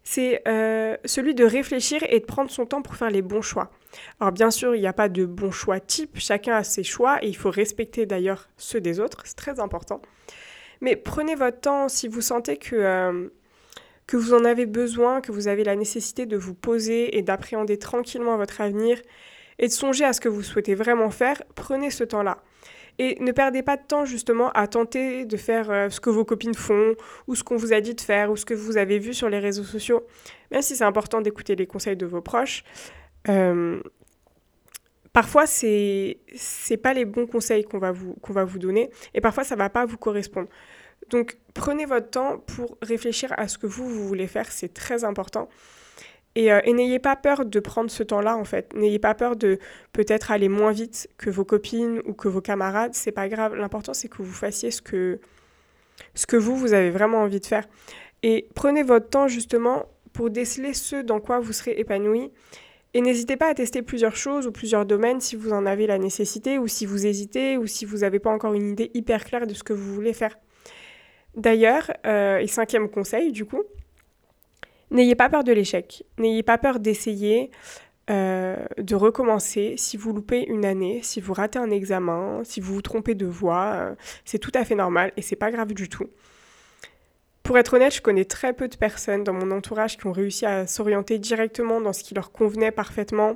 c'est 0.04 0.44
euh, 0.48 0.98
celui 1.06 1.34
de 1.34 1.46
réfléchir 1.46 2.04
et 2.10 2.20
de 2.20 2.26
prendre 2.26 2.52
son 2.52 2.66
temps 2.66 2.82
pour 2.82 2.96
faire 2.96 3.10
les 3.10 3.22
bons 3.22 3.42
choix. 3.42 3.72
Alors 4.20 4.34
bien 4.34 4.52
sûr, 4.52 4.76
il 4.76 4.82
n'y 4.82 4.88
a 4.88 4.94
pas 4.94 5.08
de 5.08 5.26
bon 5.26 5.50
choix 5.50 5.80
type, 5.80 6.20
chacun 6.20 6.58
a 6.58 6.64
ses 6.64 6.84
choix 6.84 7.24
et 7.24 7.28
il 7.28 7.38
faut 7.38 7.50
respecter 7.50 8.06
d'ailleurs 8.06 8.50
ceux 8.58 8.82
des 8.82 9.00
autres, 9.00 9.22
c'est 9.24 9.38
très 9.38 9.62
important. 9.62 10.02
Mais 10.82 10.98
prenez 10.98 11.36
votre 11.36 11.62
temps 11.62 11.88
si 11.88 12.10
vous 12.10 12.20
sentez 12.20 12.58
que, 12.58 12.76
euh, 12.76 13.30
que 14.08 14.18
vous 14.18 14.34
en 14.34 14.44
avez 14.44 14.66
besoin, 14.66 15.22
que 15.22 15.32
vous 15.32 15.48
avez 15.48 15.64
la 15.64 15.78
nécessité 15.78 16.26
de 16.26 16.36
vous 16.36 16.54
poser 16.54 17.18
et 17.18 17.22
d'appréhender 17.22 17.80
tranquillement 17.80 18.36
votre 18.36 18.60
avenir 18.60 19.02
et 19.58 19.68
de 19.68 19.72
songer 19.72 20.04
à 20.04 20.12
ce 20.12 20.20
que 20.20 20.28
vous 20.28 20.44
souhaitez 20.44 20.76
vraiment 20.76 21.12
faire, 21.12 21.42
prenez 21.56 21.92
ce 21.92 22.04
temps-là. 22.04 22.44
Et 22.98 23.18
ne 23.20 23.32
perdez 23.32 23.62
pas 23.62 23.78
de 23.78 23.84
temps 23.84 24.06
justement 24.06 24.52
à 24.52 24.68
tenter 24.68 25.26
de 25.26 25.38
faire 25.38 25.70
euh, 25.70 25.90
ce 25.90 26.00
que 26.00 26.10
vos 26.10 26.26
copines 26.26 26.54
font, 26.54 26.96
ou 27.28 27.36
ce 27.36 27.44
qu'on 27.44 27.58
vous 27.58 27.74
a 27.74 27.82
dit 27.82 27.94
de 27.94 28.02
faire, 28.02 28.32
ou 28.32 28.38
ce 28.38 28.46
que 28.46 28.54
vous 28.54 28.78
avez 28.78 29.00
vu 29.00 29.14
sur 29.14 29.30
les 29.30 29.40
réseaux 29.40 29.64
sociaux. 29.64 30.06
Même 30.52 30.62
si 30.62 30.76
c'est 30.76 30.84
important 30.84 31.22
d'écouter 31.22 31.56
les 31.56 31.68
conseils 31.68 31.98
de 31.98 32.06
vos 32.06 32.22
proches, 32.22 32.64
euh, 33.28 33.82
parfois 35.12 35.46
c'est 35.46 36.20
c'est 36.36 36.78
pas 36.78 36.94
les 36.94 37.06
bons 37.06 37.28
conseils 37.28 37.64
qu'on 37.64 37.80
va 37.80 37.92
vous 37.92 38.14
qu'on 38.22 38.34
va 38.34 38.46
vous 38.46 38.60
donner, 38.60 38.90
et 39.14 39.22
parfois 39.22 39.44
ça 39.44 39.56
va 39.56 39.70
pas 39.70 39.86
vous 39.86 39.98
correspondre. 39.98 40.48
Donc 41.10 41.38
prenez 41.54 41.86
votre 41.86 42.10
temps 42.10 42.40
pour 42.40 42.78
réfléchir 42.82 43.34
à 43.38 43.48
ce 43.48 43.58
que 43.58 43.68
vous, 43.68 43.88
vous 43.90 44.08
voulez 44.08 44.28
faire, 44.28 44.52
c'est 44.52 44.74
très 44.74 45.04
important. 45.04 45.50
Euh, 46.38 46.62
et, 46.64 46.74
n'ayez 46.74 47.00
pas 47.00 47.16
peur 47.16 47.46
de 47.46 47.60
prendre 47.60 47.90
ce 47.90 48.04
temps-là, 48.04 48.38
en 48.38 48.44
fait. 48.44 48.74
N'ayez 48.76 49.00
pas 49.00 49.14
peur 49.14 49.36
de 49.36 49.58
peut-être 49.94 50.32
aller 50.32 50.50
moins 50.50 50.72
vite 50.72 51.10
que 51.18 51.30
vos 51.30 51.46
copines 51.46 52.02
ou 52.06 52.14
que 52.14 52.28
vos 52.28 52.42
camarades. 52.42 52.94
C'est 52.94 53.12
pas 53.12 53.30
grave. 53.30 53.56
L'important, 53.56 53.94
c'est 53.94 54.10
que 54.10 54.22
vous 54.22 54.34
fassiez 54.34 54.72
ce 54.72 54.82
que, 54.82 55.20
ce 56.14 56.26
que 56.26 56.36
vous, 56.36 56.58
vous 56.58 56.74
avez 56.74 56.92
vraiment 56.92 57.20
envie 57.20 57.40
de 57.40 57.46
faire. 57.46 57.66
Et 58.24 58.50
prenez 58.54 58.84
votre 58.84 59.10
temps, 59.10 59.28
justement, 59.28 59.86
pour 60.12 60.30
déceler 60.30 60.74
ce 60.74 61.02
dans 61.02 61.20
quoi 61.20 61.40
vous 61.40 61.54
serez 61.54 61.72
épanoui. 61.78 62.32
Et 62.94 63.02
n'hésitez 63.02 63.36
pas 63.36 63.50
à 63.50 63.54
tester 63.54 63.82
plusieurs 63.82 64.16
choses 64.16 64.48
ou 64.48 64.52
plusieurs 64.52 64.86
domaines 64.86 65.20
si 65.20 65.36
vous 65.36 65.52
en 65.52 65.66
avez 65.66 65.86
la 65.86 65.98
nécessité 65.98 66.58
ou 66.58 66.68
si 66.68 66.86
vous 66.86 67.06
hésitez 67.06 67.58
ou 67.58 67.68
si 67.68 67.84
vous 67.84 67.98
n'avez 68.00 68.20
pas 68.20 68.30
encore 68.30 68.54
une 68.54 68.70
idée 68.72 68.90
hyper 68.94 69.26
claire 69.26 69.48
de 69.48 69.54
ce 69.54 69.64
que 69.64 69.74
vous 69.74 69.94
voulez 69.94 70.14
faire. 70.14 70.38
D'ailleurs, 71.36 71.92
euh, 72.06 72.38
et 72.38 72.48
cinquième 72.48 72.90
conseil, 72.90 73.34
du 73.34 73.44
coup, 73.44 73.64
N'ayez 74.96 75.16
pas 75.16 75.28
peur 75.28 75.44
de 75.44 75.52
l'échec, 75.52 76.06
n'ayez 76.18 76.42
pas 76.42 76.58
peur 76.58 76.80
d'essayer, 76.80 77.52
euh, 78.10 78.56
de 78.78 78.96
recommencer. 78.96 79.76
Si 79.78 79.98
vous 79.98 80.14
loupez 80.14 80.46
une 80.48 80.64
année, 80.64 81.02
si 81.04 81.20
vous 81.20 81.34
ratez 81.34 81.60
un 81.60 81.70
examen, 81.70 82.40
si 82.46 82.62
vous 82.62 82.76
vous 82.76 82.82
trompez 82.82 83.14
de 83.14 83.26
voix, 83.26 83.74
euh, 83.76 83.96
c'est 84.24 84.40
tout 84.40 84.54
à 84.54 84.64
fait 84.64 84.76
normal 84.76 85.12
et 85.18 85.22
c'est 85.22 85.36
pas 85.36 85.52
grave 85.52 85.74
du 85.74 85.90
tout. 85.90 86.06
Pour 87.44 87.58
être 87.58 87.74
honnête, 87.74 87.94
je 87.94 88.02
connais 88.02 88.24
très 88.24 88.54
peu 88.54 88.70
de 88.70 88.78
personnes 88.78 89.26
dans 89.26 89.34
mon 89.34 89.52
entourage 89.52 89.98
qui 89.98 90.08
ont 90.08 90.14
réussi 90.14 90.46
à 90.46 90.66
s'orienter 90.66 91.20
directement 91.20 91.82
dans 91.82 91.92
ce 91.92 92.02
qui 92.02 92.14
leur 92.14 92.32
convenait 92.32 92.72
parfaitement, 92.72 93.36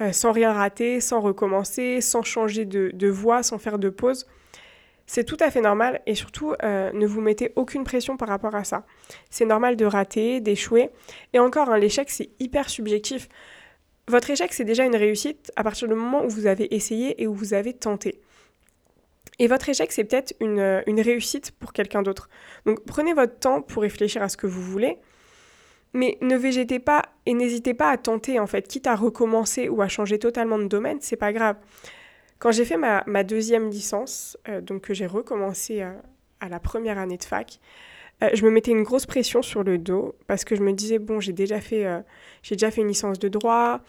euh, 0.00 0.12
sans 0.12 0.30
rien 0.30 0.52
rater, 0.52 1.00
sans 1.00 1.20
recommencer, 1.20 2.02
sans 2.02 2.22
changer 2.22 2.66
de, 2.66 2.92
de 2.94 3.08
voie, 3.08 3.42
sans 3.42 3.58
faire 3.58 3.80
de 3.80 3.88
pause. 3.88 4.28
C'est 5.06 5.24
tout 5.24 5.36
à 5.40 5.50
fait 5.50 5.60
normal 5.60 6.00
et 6.06 6.14
surtout 6.14 6.54
euh, 6.62 6.90
ne 6.92 7.06
vous 7.06 7.20
mettez 7.20 7.52
aucune 7.56 7.84
pression 7.84 8.16
par 8.16 8.28
rapport 8.28 8.54
à 8.54 8.64
ça. 8.64 8.86
C'est 9.30 9.44
normal 9.44 9.76
de 9.76 9.84
rater, 9.84 10.40
d'échouer. 10.40 10.90
Et 11.32 11.38
encore, 11.38 11.70
hein, 11.70 11.78
l'échec 11.78 12.10
c'est 12.10 12.30
hyper 12.40 12.70
subjectif. 12.70 13.28
Votre 14.08 14.30
échec, 14.30 14.52
c'est 14.52 14.64
déjà 14.64 14.84
une 14.84 14.96
réussite 14.96 15.50
à 15.56 15.64
partir 15.64 15.88
du 15.88 15.94
moment 15.94 16.24
où 16.24 16.28
vous 16.28 16.46
avez 16.46 16.74
essayé 16.74 17.22
et 17.22 17.26
où 17.26 17.34
vous 17.34 17.54
avez 17.54 17.72
tenté. 17.72 18.20
Et 19.38 19.46
votre 19.46 19.68
échec, 19.68 19.92
c'est 19.92 20.04
peut-être 20.04 20.34
une, 20.40 20.82
une, 20.86 21.00
réussite 21.00 21.52
pour 21.52 21.72
quelqu'un 21.72 22.02
d'autre. 22.02 22.28
Donc 22.66 22.84
prenez 22.84 23.14
votre 23.14 23.38
temps 23.38 23.62
pour 23.62 23.82
réfléchir 23.82 24.22
à 24.22 24.28
ce 24.28 24.36
que 24.36 24.46
vous 24.46 24.62
voulez, 24.62 24.98
mais 25.92 26.18
ne 26.20 26.36
végétez 26.36 26.78
pas 26.78 27.02
et 27.26 27.34
n'hésitez 27.34 27.74
pas 27.74 27.90
à 27.90 27.96
tenter, 27.96 28.38
en 28.38 28.46
fait, 28.46 28.68
quitte 28.68 28.86
à 28.86 28.94
recommencer 28.94 29.68
ou 29.68 29.80
à 29.80 29.88
changer 29.88 30.18
totalement 30.18 30.58
de 30.58 30.66
domaine, 30.66 30.98
c'est 31.00 31.16
pas 31.16 31.32
grave. 31.32 31.56
Quand 32.38 32.52
j'ai 32.52 32.64
fait 32.64 32.76
ma, 32.76 33.04
ma, 33.06 33.24
deuxième 33.24 33.70
licence, 33.70 34.36
euh, 34.48 34.60
donc 34.60 34.82
que 34.82 34.94
j'ai 34.94 35.06
recommencé 35.06 35.82
à, 35.82 35.94
à, 36.40 36.48
la 36.48 36.60
première 36.60 36.98
année 36.98 37.16
de 37.16 37.24
fac, 37.24 37.60
euh, 38.22 38.30
je 38.32 38.44
me 38.44 38.50
mettais 38.50 38.70
une 38.70 38.82
grosse 38.82 39.06
pression 39.06 39.42
sur 39.42 39.64
le 39.64 39.78
dos 39.78 40.14
parce 40.26 40.44
que 40.44 40.54
je 40.56 40.62
me 40.62 40.72
disais, 40.72 40.98
bon, 40.98 41.20
j'ai 41.20 41.32
déjà, 41.32 41.60
fait, 41.60 41.84
euh, 41.86 42.00
déjà 42.48 42.70
fait 42.70 42.80
une 42.80 42.88
licence 42.88 43.18
de 43.18 43.28
droit, 43.28 43.80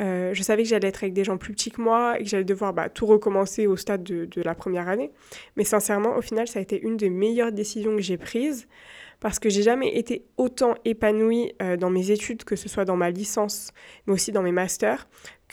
euh, 0.00 0.32
je 0.32 0.42
savais 0.42 0.62
que 0.62 0.68
j'allais 0.68 0.88
être 0.88 1.02
avec 1.02 1.12
des 1.12 1.24
gens 1.24 1.36
plus 1.36 1.52
petits 1.52 1.70
que 1.70 1.80
moi 1.80 2.18
et 2.18 2.24
que 2.24 2.28
j'allais 2.28 2.44
devoir 2.44 2.72
bah, 2.72 2.88
tout 2.88 3.06
recommencer 3.06 3.66
au 3.66 3.76
stade 3.76 4.02
de, 4.02 4.24
de, 4.24 4.42
la 4.42 4.54
première 4.54 4.88
année. 4.88 5.10
Mais 5.56 5.64
sincèrement, 5.64 6.16
au 6.16 6.22
final, 6.22 6.48
ça 6.48 6.58
a 6.58 6.62
été 6.62 6.80
une 6.80 6.96
des 6.96 7.10
meilleures 7.10 7.52
décisions 7.52 7.96
que 7.96 8.02
j'ai 8.02 8.16
prises 8.16 8.66
parce 9.20 9.38
que 9.38 9.50
j'ai 9.50 9.62
jamais 9.62 9.96
été 9.96 10.24
autant 10.38 10.74
épanouie 10.84 11.52
euh, 11.62 11.76
dans 11.76 11.90
mes 11.90 12.10
études, 12.10 12.44
que 12.44 12.56
ce 12.56 12.68
soit 12.68 12.86
dans 12.86 12.96
ma 12.96 13.10
licence, 13.10 13.72
mais 14.06 14.14
aussi 14.14 14.32
dans 14.32 14.42
mes 14.42 14.52
masters, 14.52 15.06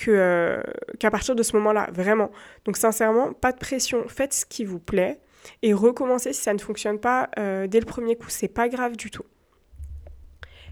euh, 0.07 0.63
qu'à 0.99 1.11
partir 1.11 1.35
de 1.35 1.43
ce 1.43 1.55
moment-là, 1.57 1.89
vraiment. 1.91 2.31
Donc 2.65 2.77
sincèrement, 2.77 3.33
pas 3.33 3.51
de 3.51 3.57
pression, 3.57 4.07
faites 4.07 4.33
ce 4.33 4.45
qui 4.45 4.63
vous 4.63 4.79
plaît 4.79 5.19
et 5.61 5.73
recommencez 5.73 6.33
si 6.33 6.41
ça 6.41 6.53
ne 6.53 6.59
fonctionne 6.59 6.99
pas 6.99 7.29
euh, 7.37 7.67
dès 7.67 7.79
le 7.79 7.85
premier 7.85 8.15
coup, 8.15 8.29
c'est 8.29 8.47
pas 8.47 8.69
grave 8.69 8.95
du 8.95 9.11
tout. 9.11 9.25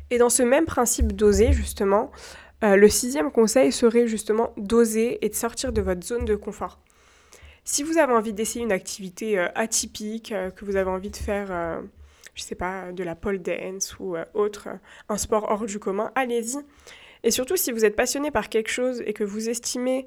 Et 0.10 0.18
dans 0.18 0.30
ce 0.30 0.44
même 0.44 0.66
principe 0.66 1.14
d'oser, 1.14 1.52
justement, 1.52 2.12
le 2.62 2.88
sixième 2.90 3.32
conseil 3.32 3.72
serait 3.72 4.08
justement 4.08 4.54
d'oser 4.58 5.24
et 5.24 5.30
de 5.30 5.36
sortir 5.36 5.72
de 5.72 5.82
votre 5.82 6.04
zone 6.04 6.26
de 6.26 6.36
confort. 6.36 6.80
Si 7.64 7.84
vous 7.84 7.98
avez 7.98 8.14
envie 8.14 8.34
d'essayer 8.34 8.64
une 8.64 8.72
activité 8.72 9.38
atypique, 9.56 10.34
que 10.56 10.66
vous 10.66 10.76
avez 10.76 10.90
envie 10.90 11.12
de 11.12 11.16
faire, 11.16 11.82
je 12.36 12.44
sais 12.44 12.56
pas, 12.56 12.92
de 12.92 13.04
la 13.04 13.16
pole 13.16 13.40
dance 13.40 13.98
ou 14.00 14.16
euh, 14.16 14.26
autre, 14.34 14.70
un 15.10 15.18
sport 15.18 15.50
hors 15.50 15.66
du 15.66 15.80
commun, 15.80 16.12
allez-y. 16.16 16.64
Et 17.24 17.32
surtout, 17.32 17.56
si 17.56 17.72
vous 17.72 17.86
êtes 17.86 17.96
passionné 17.96 18.30
par 18.30 18.50
quelque 18.50 18.70
chose 18.70 19.02
et 19.06 19.14
que 19.14 19.24
vous 19.24 19.50
estimez 19.50 20.06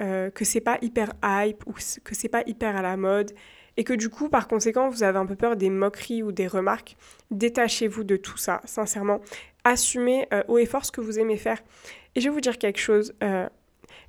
euh, 0.00 0.30
que 0.30 0.44
c'est 0.44 0.60
pas 0.60 0.78
hyper 0.80 1.12
hype 1.24 1.66
ou 1.66 1.72
que 1.72 2.14
c'est 2.14 2.28
pas 2.28 2.42
hyper 2.46 2.76
à 2.76 2.82
la 2.82 2.96
mode 2.96 3.32
et 3.76 3.84
que 3.84 3.92
du 3.92 4.08
coup, 4.08 4.28
par 4.28 4.46
conséquent, 4.46 4.88
vous 4.88 5.02
avez 5.02 5.18
un 5.18 5.26
peu 5.26 5.36
peur 5.36 5.56
des 5.56 5.70
moqueries 5.70 6.22
ou 6.22 6.32
des 6.32 6.46
remarques, 6.46 6.96
détachez-vous 7.30 8.04
de 8.04 8.16
tout 8.16 8.36
ça, 8.36 8.60
sincèrement. 8.64 9.20
Assumez 9.64 10.26
euh, 10.32 10.42
haut 10.48 10.58
et 10.58 10.66
fort 10.66 10.84
ce 10.84 10.92
que 10.92 11.00
vous 11.00 11.18
aimez 11.18 11.36
faire. 11.36 11.62
Et 12.14 12.20
je 12.20 12.28
vais 12.28 12.34
vous 12.34 12.40
dire 12.40 12.58
quelque 12.58 12.80
chose, 12.80 13.14
euh, 13.22 13.48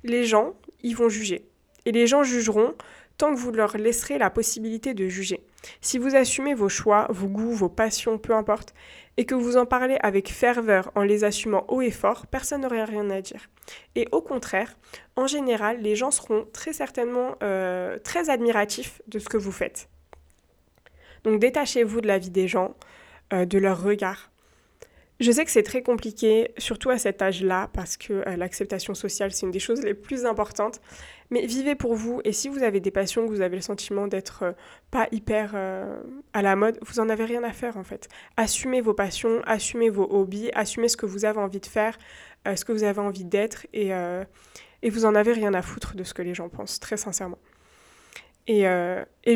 les 0.02 0.24
gens, 0.24 0.54
ils 0.82 0.96
vont 0.96 1.08
juger. 1.08 1.44
Et 1.86 1.92
les 1.92 2.06
gens 2.06 2.22
jugeront 2.22 2.74
tant 3.20 3.34
que 3.34 3.38
vous 3.38 3.52
leur 3.52 3.76
laisserez 3.76 4.16
la 4.16 4.30
possibilité 4.30 4.94
de 4.94 5.06
juger. 5.06 5.44
Si 5.82 5.98
vous 5.98 6.16
assumez 6.16 6.54
vos 6.54 6.70
choix, 6.70 7.06
vos 7.10 7.28
goûts, 7.28 7.52
vos 7.52 7.68
passions, 7.68 8.16
peu 8.16 8.34
importe, 8.34 8.72
et 9.18 9.26
que 9.26 9.34
vous 9.34 9.58
en 9.58 9.66
parlez 9.66 9.98
avec 10.00 10.32
ferveur 10.32 10.90
en 10.94 11.02
les 11.02 11.22
assumant 11.22 11.66
haut 11.68 11.82
et 11.82 11.90
fort, 11.90 12.26
personne 12.26 12.62
n'aurait 12.62 12.84
rien 12.84 13.10
à 13.10 13.20
dire. 13.20 13.50
Et 13.94 14.08
au 14.10 14.22
contraire, 14.22 14.74
en 15.16 15.26
général, 15.26 15.82
les 15.82 15.96
gens 15.96 16.10
seront 16.10 16.46
très 16.54 16.72
certainement 16.72 17.36
euh, 17.42 17.98
très 17.98 18.30
admiratifs 18.30 19.02
de 19.06 19.18
ce 19.18 19.28
que 19.28 19.36
vous 19.36 19.52
faites. 19.52 19.90
Donc 21.24 21.40
détachez-vous 21.40 22.00
de 22.00 22.06
la 22.06 22.16
vie 22.16 22.30
des 22.30 22.48
gens, 22.48 22.74
euh, 23.34 23.44
de 23.44 23.58
leur 23.58 23.82
regard. 23.82 24.30
Je 25.20 25.30
sais 25.30 25.44
que 25.44 25.50
c'est 25.50 25.62
très 25.62 25.82
compliqué, 25.82 26.50
surtout 26.56 26.88
à 26.88 26.96
cet 26.96 27.20
âge-là, 27.20 27.68
parce 27.74 27.98
que 27.98 28.14
euh, 28.26 28.36
l'acceptation 28.36 28.94
sociale, 28.94 29.32
c'est 29.32 29.44
une 29.44 29.52
des 29.52 29.58
choses 29.58 29.82
les 29.82 29.92
plus 29.92 30.24
importantes. 30.24 30.80
Mais 31.28 31.44
vivez 31.44 31.74
pour 31.74 31.94
vous, 31.94 32.22
et 32.24 32.32
si 32.32 32.48
vous 32.48 32.62
avez 32.62 32.80
des 32.80 32.90
passions, 32.90 33.26
que 33.26 33.30
vous 33.30 33.42
avez 33.42 33.56
le 33.56 33.62
sentiment 33.62 34.06
d'être 34.06 34.44
euh, 34.44 34.52
pas 34.90 35.08
hyper 35.12 35.52
euh, 35.54 36.00
à 36.32 36.40
la 36.40 36.56
mode, 36.56 36.78
vous 36.86 37.00
en 37.00 37.10
avez 37.10 37.26
rien 37.26 37.44
à 37.44 37.52
faire 37.52 37.76
en 37.76 37.84
fait. 37.84 38.08
Assumez 38.38 38.80
vos 38.80 38.94
passions, 38.94 39.42
assumez 39.44 39.90
vos 39.90 40.08
hobbies, 40.10 40.50
assumez 40.54 40.88
ce 40.88 40.96
que 40.96 41.04
vous 41.04 41.26
avez 41.26 41.38
envie 41.38 41.60
de 41.60 41.66
faire, 41.66 41.98
ce 42.46 42.64
que 42.64 42.72
vous 42.72 42.84
avez 42.84 43.00
envie 43.00 43.26
d'être, 43.26 43.66
et, 43.74 43.92
vous 44.88 45.04
en 45.04 45.14
avez 45.14 45.32
rien 45.34 45.52
à 45.52 45.60
foutre 45.60 45.94
de 45.94 46.02
ce 46.02 46.14
que 46.14 46.22
les 46.22 46.32
gens 46.32 46.48
pensent, 46.48 46.80
très 46.80 46.96
sincèrement. 46.96 47.38
Et 48.46 48.64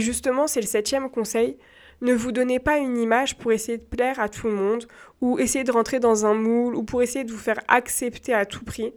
justement, 0.01 0.47
c'est 0.47 0.63
le 0.63 0.67
septième 0.67 1.11
conseil, 1.11 1.59
ne 2.05 2.15
vous 2.15 2.33
donnez 2.33 2.59
pas 2.59 2.77
une 2.77 2.99
image 2.99 3.37
pour 3.39 3.51
essayer 3.53 3.79
de 3.79 3.83
plaire 3.83 4.21
à 4.21 4.29
tout 4.29 4.47
le 4.47 4.53
monde 4.53 4.87
ou 5.21 5.39
essayer 5.39 5.65
de 5.65 5.73
rentrer 5.73 6.01
dans 6.01 6.27
un 6.27 6.35
moule 6.35 6.77
ou 6.77 6.83
pour 6.83 7.03
essayer 7.03 7.25
de 7.25 7.33
vous 7.33 7.39
faire 7.39 7.61
accepter 7.67 8.35
à 8.35 8.45
tout 8.45 8.63
prix. 8.63 8.93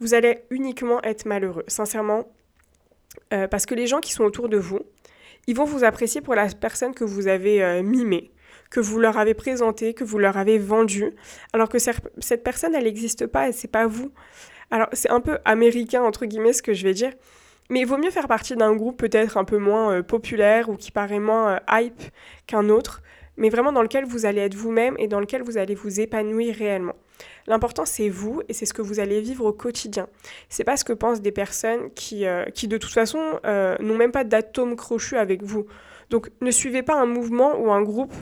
Vous 0.00 0.14
allez 0.14 0.38
uniquement 0.50 1.02
être 1.02 1.26
malheureux, 1.26 1.64
sincèrement. 1.68 2.26
Euh, 3.34 3.46
parce 3.46 3.66
que 3.66 3.74
les 3.74 3.86
gens 3.86 4.00
qui 4.00 4.12
sont 4.12 4.24
autour 4.24 4.48
de 4.48 4.56
vous, 4.56 4.80
ils 5.46 5.54
vont 5.54 5.64
vous 5.64 5.84
apprécier 5.84 6.22
pour 6.22 6.34
la 6.34 6.48
personne 6.48 6.94
que 6.94 7.04
vous 7.04 7.26
avez 7.28 7.62
euh, 7.62 7.82
mimée, 7.82 8.32
que 8.70 8.80
vous 8.80 8.98
leur 8.98 9.18
avez 9.18 9.34
présentée, 9.34 9.92
que 9.92 10.04
vous 10.04 10.18
leur 10.18 10.38
avez 10.38 10.58
vendue, 10.58 11.12
alors 11.52 11.68
que 11.68 11.78
cette 11.78 12.42
personne, 12.42 12.74
elle 12.74 12.84
n'existe 12.84 13.26
pas 13.26 13.48
et 13.48 13.52
c'est 13.52 13.68
pas 13.68 13.86
vous. 13.86 14.10
Alors 14.70 14.88
c'est 14.94 15.10
un 15.10 15.20
peu 15.20 15.38
américain, 15.44 16.02
entre 16.02 16.24
guillemets, 16.24 16.54
ce 16.54 16.62
que 16.62 16.72
je 16.72 16.82
vais 16.82 16.94
dire, 16.94 17.12
mais 17.70 17.80
il 17.80 17.86
vaut 17.86 17.98
mieux 17.98 18.10
faire 18.10 18.28
partie 18.28 18.56
d'un 18.56 18.74
groupe 18.74 18.98
peut-être 18.98 19.36
un 19.36 19.44
peu 19.44 19.58
moins 19.58 19.92
euh, 19.92 20.02
populaire 20.02 20.68
ou 20.68 20.76
qui 20.76 20.90
paraît 20.90 21.20
moins 21.20 21.54
euh, 21.54 21.58
hype 21.70 22.02
qu'un 22.46 22.68
autre, 22.68 23.02
mais 23.36 23.48
vraiment 23.48 23.72
dans 23.72 23.82
lequel 23.82 24.04
vous 24.04 24.26
allez 24.26 24.40
être 24.40 24.54
vous-même 24.54 24.94
et 24.98 25.08
dans 25.08 25.20
lequel 25.20 25.42
vous 25.42 25.58
allez 25.58 25.74
vous 25.74 26.00
épanouir 26.00 26.54
réellement. 26.54 26.96
L'important 27.46 27.86
c'est 27.86 28.08
vous 28.08 28.42
et 28.48 28.52
c'est 28.52 28.66
ce 28.66 28.74
que 28.74 28.82
vous 28.82 29.00
allez 29.00 29.20
vivre 29.20 29.44
au 29.44 29.52
quotidien. 29.52 30.08
C'est 30.48 30.64
pas 30.64 30.76
ce 30.76 30.84
que 30.84 30.92
pensent 30.92 31.22
des 31.22 31.32
personnes 31.32 31.90
qui, 31.94 32.26
euh, 32.26 32.44
qui 32.46 32.68
de 32.68 32.76
toute 32.76 32.92
façon 32.92 33.40
n'ont 33.44 33.96
même 33.96 34.12
pas 34.12 34.24
d'atome 34.24 34.76
crochu 34.76 35.16
avec 35.16 35.42
vous. 35.42 35.66
Donc 36.10 36.30
ne 36.40 36.50
suivez 36.50 36.82
pas 36.82 37.00
un 37.00 37.06
mouvement 37.06 37.58
ou 37.58 37.72
un 37.72 37.82
groupe 37.82 38.14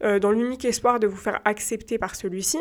dans 0.00 0.32
l'unique 0.32 0.66
espoir 0.66 1.00
de 1.00 1.06
vous 1.06 1.16
faire 1.16 1.40
accepter 1.46 1.96
par 1.96 2.14
celui-ci, 2.14 2.58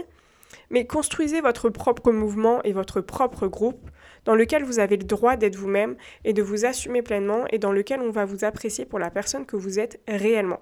mais 0.70 0.86
construisez 0.86 1.42
votre 1.42 1.70
propre 1.70 2.12
mouvement 2.12 2.62
et 2.64 2.72
votre 2.72 3.02
propre 3.02 3.48
groupe 3.48 3.90
dans 4.26 4.36
lequel 4.36 4.64
vous 4.64 4.80
avez 4.80 4.98
le 4.98 5.04
droit 5.04 5.36
d'être 5.36 5.56
vous-même 5.56 5.96
et 6.24 6.34
de 6.34 6.42
vous 6.42 6.66
assumer 6.66 7.02
pleinement 7.02 7.46
et 7.52 7.58
dans 7.58 7.72
lequel 7.72 8.02
on 8.02 8.12
va 8.12 8.26
vous 8.26 8.44
apprécier 8.46 8.86
pour 8.86 9.00
la 9.00 9.10
personne 9.10 9.46
que 9.46 9.56
vous 9.56 9.80
êtes 9.80 10.00
réellement. 10.08 10.60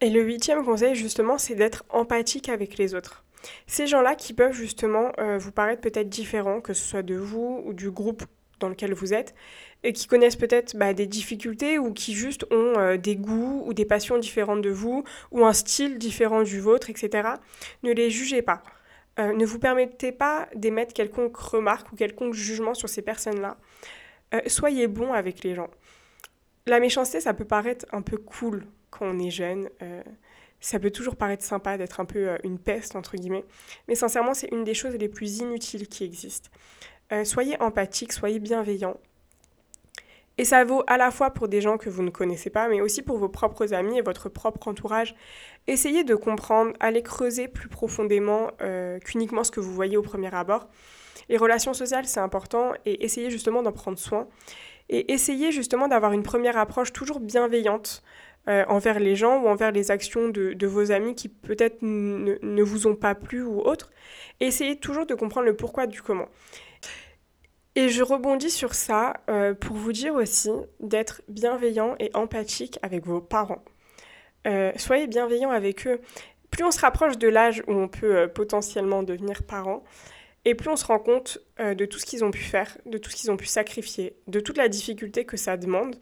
Et 0.00 0.10
le 0.10 0.22
huitième 0.22 0.64
conseil, 0.64 0.96
justement, 0.96 1.38
c'est 1.38 1.54
d'être 1.54 1.84
empathique 1.88 2.48
avec 2.48 2.76
les 2.76 2.94
autres. 2.94 3.24
Ces 3.66 3.86
gens-là 3.86 4.14
qui 4.14 4.34
peuvent 4.34 4.52
justement 4.52 5.12
euh, 5.18 5.38
vous 5.38 5.52
paraître 5.52 5.80
peut-être 5.80 6.08
différents, 6.08 6.60
que 6.60 6.74
ce 6.74 6.82
soit 6.82 7.02
de 7.02 7.14
vous 7.14 7.62
ou 7.64 7.72
du 7.72 7.90
groupe 7.90 8.24
dans 8.58 8.68
lequel 8.68 8.94
vous 8.94 9.12
êtes, 9.12 9.34
et 9.84 9.92
qui 9.92 10.06
connaissent 10.06 10.36
peut-être 10.36 10.76
bah, 10.76 10.94
des 10.94 11.06
difficultés 11.06 11.78
ou 11.78 11.92
qui 11.92 12.14
juste 12.14 12.44
ont 12.52 12.78
euh, 12.78 12.96
des 12.96 13.16
goûts 13.16 13.62
ou 13.66 13.74
des 13.74 13.84
passions 13.84 14.18
différentes 14.18 14.62
de 14.62 14.70
vous, 14.70 15.04
ou 15.30 15.44
un 15.44 15.52
style 15.52 15.98
différent 15.98 16.42
du 16.42 16.60
vôtre, 16.60 16.90
etc. 16.90 17.28
Ne 17.82 17.92
les 17.92 18.10
jugez 18.10 18.42
pas. 18.42 18.62
Euh, 19.18 19.32
ne 19.32 19.44
vous 19.44 19.58
permettez 19.58 20.12
pas 20.12 20.48
d'émettre 20.54 20.94
quelconque 20.94 21.36
remarque 21.36 21.92
ou 21.92 21.96
quelconque 21.96 22.34
jugement 22.34 22.74
sur 22.74 22.88
ces 22.88 23.02
personnes-là. 23.02 23.58
Euh, 24.34 24.40
soyez 24.46 24.86
bon 24.86 25.12
avec 25.12 25.44
les 25.44 25.54
gens. 25.54 25.68
La 26.66 26.80
méchanceté, 26.80 27.20
ça 27.20 27.34
peut 27.34 27.44
paraître 27.44 27.86
un 27.92 28.02
peu 28.02 28.16
cool 28.16 28.66
quand 28.90 29.06
on 29.06 29.18
est 29.18 29.30
jeune. 29.30 29.68
Euh, 29.82 30.02
ça 30.60 30.78
peut 30.78 30.90
toujours 30.90 31.16
paraître 31.16 31.44
sympa 31.44 31.76
d'être 31.76 32.00
un 32.00 32.04
peu 32.04 32.38
une 32.44 32.58
peste, 32.58 32.94
entre 32.94 33.16
guillemets. 33.16 33.44
Mais 33.88 33.96
sincèrement, 33.96 34.32
c'est 34.32 34.48
une 34.52 34.64
des 34.64 34.74
choses 34.74 34.94
les 34.94 35.08
plus 35.08 35.38
inutiles 35.38 35.88
qui 35.88 36.04
existent. 36.04 36.50
Soyez 37.24 37.60
empathique, 37.60 38.12
soyez 38.12 38.38
bienveillant. 38.38 38.98
Et 40.38 40.44
ça 40.44 40.64
vaut 40.64 40.82
à 40.86 40.96
la 40.96 41.10
fois 41.10 41.30
pour 41.30 41.48
des 41.48 41.60
gens 41.60 41.76
que 41.76 41.90
vous 41.90 42.02
ne 42.02 42.10
connaissez 42.10 42.50
pas, 42.50 42.68
mais 42.68 42.80
aussi 42.80 43.02
pour 43.02 43.18
vos 43.18 43.28
propres 43.28 43.74
amis 43.74 43.98
et 43.98 44.02
votre 44.02 44.28
propre 44.28 44.68
entourage. 44.68 45.14
Essayez 45.66 46.04
de 46.04 46.14
comprendre, 46.14 46.72
allez 46.80 47.02
creuser 47.02 47.48
plus 47.48 47.68
profondément 47.68 48.50
euh, 48.62 48.98
qu'uniquement 48.98 49.44
ce 49.44 49.50
que 49.50 49.60
vous 49.60 49.72
voyez 49.72 49.96
au 49.96 50.02
premier 50.02 50.34
abord. 50.34 50.68
Les 51.28 51.36
relations 51.36 51.74
sociales, 51.74 52.06
c'est 52.06 52.20
important, 52.20 52.72
et 52.86 53.04
essayez 53.04 53.30
justement 53.30 53.62
d'en 53.62 53.72
prendre 53.72 53.98
soin. 53.98 54.26
Et 54.88 55.12
essayez 55.12 55.52
justement 55.52 55.88
d'avoir 55.88 56.12
une 56.12 56.22
première 56.22 56.56
approche 56.56 56.92
toujours 56.92 57.20
bienveillante 57.20 58.02
euh, 58.48 58.64
envers 58.68 58.98
les 58.98 59.14
gens 59.14 59.40
ou 59.40 59.46
envers 59.46 59.70
les 59.70 59.92
actions 59.92 60.28
de, 60.28 60.52
de 60.52 60.66
vos 60.66 60.90
amis 60.90 61.14
qui 61.14 61.28
peut-être 61.28 61.78
ne, 61.82 62.62
vous 62.62 62.86
ont 62.88 62.96
pas 62.96 63.14
plu 63.14 63.42
ou 63.42 63.60
autre. 63.60 63.90
Et 64.40 64.46
essayez 64.46 64.76
toujours 64.76 65.06
de 65.06 65.14
comprendre 65.14 65.46
le 65.46 65.54
pourquoi 65.54 65.86
du 65.86 66.02
comment. 66.02 66.26
Et 67.74 67.88
je 67.88 68.02
rebondis 68.02 68.50
sur 68.50 68.74
ça 68.74 69.14
euh, 69.30 69.54
pour 69.54 69.76
vous 69.76 69.92
dire 69.92 70.14
aussi 70.14 70.50
d'être 70.80 71.22
bienveillant 71.28 71.96
et 71.98 72.10
empathique 72.14 72.78
avec 72.82 73.06
vos 73.06 73.22
parents. 73.22 73.64
Euh, 74.46 74.72
soyez 74.76 75.06
bienveillant 75.06 75.50
avec 75.50 75.86
eux. 75.86 76.00
Plus 76.50 76.64
on 76.64 76.70
se 76.70 76.80
rapproche 76.80 77.16
de 77.16 77.28
l'âge 77.28 77.62
où 77.66 77.72
on 77.72 77.88
peut 77.88 78.14
euh, 78.14 78.28
potentiellement 78.28 79.02
devenir 79.02 79.42
parent, 79.42 79.84
et 80.44 80.54
plus 80.54 80.68
on 80.68 80.76
se 80.76 80.84
rend 80.84 80.98
compte 80.98 81.38
de 81.60 81.84
tout 81.84 82.00
ce 82.00 82.04
qu'ils 82.04 82.24
ont 82.24 82.32
pu 82.32 82.42
faire, 82.42 82.76
de 82.84 82.98
tout 82.98 83.10
ce 83.10 83.16
qu'ils 83.16 83.30
ont 83.30 83.36
pu 83.36 83.46
sacrifier, 83.46 84.16
de 84.26 84.40
toute 84.40 84.58
la 84.58 84.68
difficulté 84.68 85.24
que 85.24 85.36
ça 85.36 85.56
demande. 85.56 85.94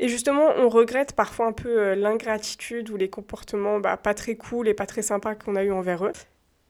Et 0.00 0.08
justement, 0.08 0.48
on 0.56 0.68
regrette 0.68 1.12
parfois 1.12 1.46
un 1.46 1.52
peu 1.52 1.94
l'ingratitude 1.94 2.90
ou 2.90 2.96
les 2.96 3.08
comportements 3.08 3.78
bah, 3.78 3.96
pas 3.96 4.12
très 4.12 4.34
cool 4.34 4.66
et 4.66 4.74
pas 4.74 4.86
très 4.86 5.02
sympas 5.02 5.36
qu'on 5.36 5.54
a 5.54 5.62
eu 5.62 5.70
envers 5.70 6.04
eux. 6.04 6.12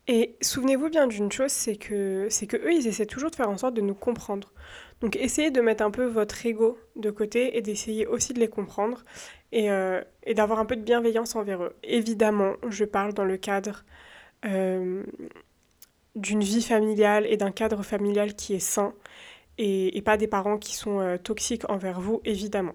Et 0.09 0.37
souvenez-vous 0.41 0.89
bien 0.89 1.09
d'une 1.09 1.33
chose, 1.33 1.51
c'est 1.51 1.77
que, 1.77 2.29
eux, 2.29 2.73
ils 2.73 2.87
essaient 2.87 3.07
toujours 3.07 3.31
de 3.31 3.37
faire 3.37 3.51
en 3.51 3.57
sorte 3.57 3.75
de 3.75 3.81
nous 3.81 3.95
comprendre. 3.95 4.53
Donc 5.01 5.17
essayez 5.17 5.51
de 5.51 5.61
mettre 5.61 5.83
un 5.83 5.91
peu 5.91 6.07
votre 6.07 6.47
ego 6.47 6.79
de 6.95 7.11
côté 7.11 7.59
et 7.59 7.61
d'essayer 7.61 8.07
aussi 8.07 8.33
de 8.33 8.41
les 8.41 8.49
comprendre 8.49 9.05
et, 9.53 9.71
euh, 9.71 10.01
d'avoir 10.35 10.61
un 10.61 10.65
peu 10.65 10.77
de 10.77 10.83
bienveillance 10.83 11.35
envers 11.35 11.63
eux. 11.63 11.75
Évidemment, 11.83 12.55
je 12.69 12.85
parle 12.85 13.13
dans 13.15 13.25
le 13.25 13.37
cadre 13.37 13.85
euh, 14.45 15.03
d'une 16.15 16.43
vie 16.43 16.63
familiale 16.63 17.27
et 17.27 17.37
d'un 17.37 17.51
cadre 17.51 17.83
familial 17.83 18.35
qui 18.35 18.55
est 18.55 18.61
sain 18.61 18.95
et, 19.59 19.99
et 19.99 20.03
pas 20.03 20.17
des 20.17 20.29
parents 20.29 20.57
qui 20.57 20.77
sont 20.77 21.01
euh, 21.01 21.19
toxiques 21.19 21.69
envers 21.69 22.01
vous, 22.01 22.21
évidemment. 22.25 22.75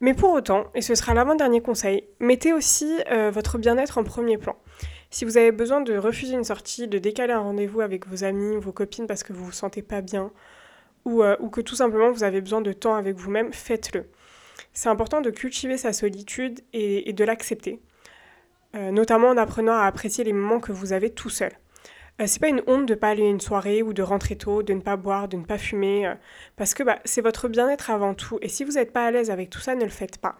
Mais 0.00 0.14
pour 0.14 0.32
autant, 0.32 0.66
et 0.74 0.82
ce 0.82 0.94
sera 0.94 1.14
l'avant-dernier 1.14 1.62
conseil, 1.62 2.04
mettez 2.20 2.52
aussi 2.52 2.98
votre 3.32 3.56
bien-être 3.56 3.96
en 3.96 4.04
premier 4.04 4.36
plan. 4.36 4.54
Si 5.10 5.24
vous 5.24 5.36
avez 5.36 5.52
besoin 5.52 5.80
de 5.80 5.96
refuser 5.96 6.34
une 6.34 6.44
sortie, 6.44 6.88
de 6.88 6.98
décaler 6.98 7.32
un 7.32 7.40
rendez-vous 7.40 7.80
avec 7.80 8.06
vos 8.06 8.24
amis 8.24 8.56
ou 8.56 8.60
vos 8.60 8.72
copines 8.72 9.06
parce 9.06 9.22
que 9.22 9.32
vous 9.32 9.44
vous 9.44 9.52
sentez 9.52 9.82
pas 9.82 10.00
bien, 10.00 10.32
ou, 11.04 11.22
euh, 11.22 11.36
ou 11.40 11.48
que 11.48 11.60
tout 11.60 11.76
simplement 11.76 12.10
vous 12.10 12.24
avez 12.24 12.40
besoin 12.40 12.60
de 12.60 12.72
temps 12.72 12.96
avec 12.96 13.16
vous-même, 13.16 13.52
faites-le. 13.52 14.06
C'est 14.72 14.88
important 14.88 15.20
de 15.20 15.30
cultiver 15.30 15.78
sa 15.78 15.92
solitude 15.92 16.60
et, 16.72 17.12
de 17.12 17.24
l'accepter, 17.24 17.80
euh, 18.74 18.90
notamment 18.90 19.28
en 19.28 19.36
apprenant 19.36 19.74
à 19.74 19.84
apprécier 19.84 20.24
les 20.24 20.32
moments 20.32 20.60
que 20.60 20.72
vous 20.72 20.92
avez 20.92 21.10
tout 21.10 21.30
seul. 21.30 21.52
Euh, 22.20 22.26
c'est 22.26 22.40
pas 22.40 22.48
une 22.48 22.62
honte 22.66 22.86
de 22.86 22.94
pas 22.94 23.10
aller 23.10 23.22
une 23.22 23.40
soirée 23.40 23.82
ou 23.82 23.92
de 23.92 24.02
rentrer 24.02 24.36
tôt, 24.36 24.62
de 24.62 24.72
ne 24.72 24.80
pas 24.80 24.96
boire, 24.96 25.28
de 25.28 25.36
ne 25.36 25.44
pas 25.44 25.58
fumer, 25.58 26.12
parce 26.56 26.74
que 26.74 26.82
bah, 26.82 26.98
c'est 27.04 27.20
votre 27.22 27.48
bien-être 27.48 27.90
avant 27.90 28.14
tout. 28.14 28.38
Et 28.42 28.48
si 28.48 28.64
vous 28.64 28.72
n'êtes 28.72 28.92
pas 28.92 29.06
à 29.06 29.10
l'aise 29.10 29.30
avec 29.30 29.50
tout 29.50 29.60
ça, 29.60 29.74
ne 29.74 29.84
le 29.84 29.90
faites 29.90 30.18
pas. 30.18 30.36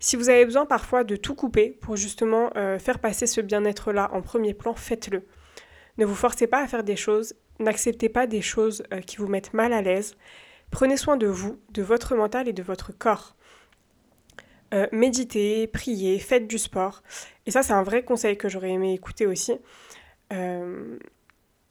Si 0.00 0.16
vous 0.16 0.28
avez 0.28 0.44
besoin 0.44 0.66
parfois 0.66 1.04
de 1.04 1.16
tout 1.16 1.34
couper 1.34 1.70
pour 1.70 1.96
justement 1.96 2.50
faire 2.78 2.98
passer 2.98 3.26
ce 3.26 3.40
bien-être-là 3.40 4.10
en 4.12 4.20
premier 4.20 4.52
plan, 4.52 4.74
faites-le. 4.74 5.24
Ne 5.96 6.04
vous 6.04 6.14
forcez 6.14 6.46
pas 6.46 6.60
à 6.60 6.66
faire 6.66 6.82
des 6.82 6.96
choses, 6.96 7.34
n'acceptez 7.60 8.08
pas 8.08 8.26
des 8.26 8.42
choses 8.42 8.82
euh, 8.92 9.00
qui 9.00 9.16
vous 9.16 9.28
mettent 9.28 9.54
mal 9.54 9.72
à 9.72 9.82
l'aise. 9.82 10.16
Prenez 10.70 10.96
soin 10.96 11.16
de 11.16 11.26
vous, 11.26 11.60
de 11.70 11.82
votre 11.82 12.16
mental 12.16 12.48
et 12.48 12.52
de 12.52 12.62
votre 12.62 12.96
corps. 12.96 13.36
Euh, 14.72 14.88
méditez, 14.90 15.68
priez, 15.68 16.18
faites 16.18 16.48
du 16.48 16.58
sport. 16.58 17.02
Et 17.46 17.52
ça, 17.52 17.62
c'est 17.62 17.72
un 17.72 17.84
vrai 17.84 18.02
conseil 18.02 18.36
que 18.36 18.48
j'aurais 18.48 18.70
aimé 18.70 18.92
écouter 18.92 19.26
aussi. 19.26 19.52
Euh... 20.32 20.98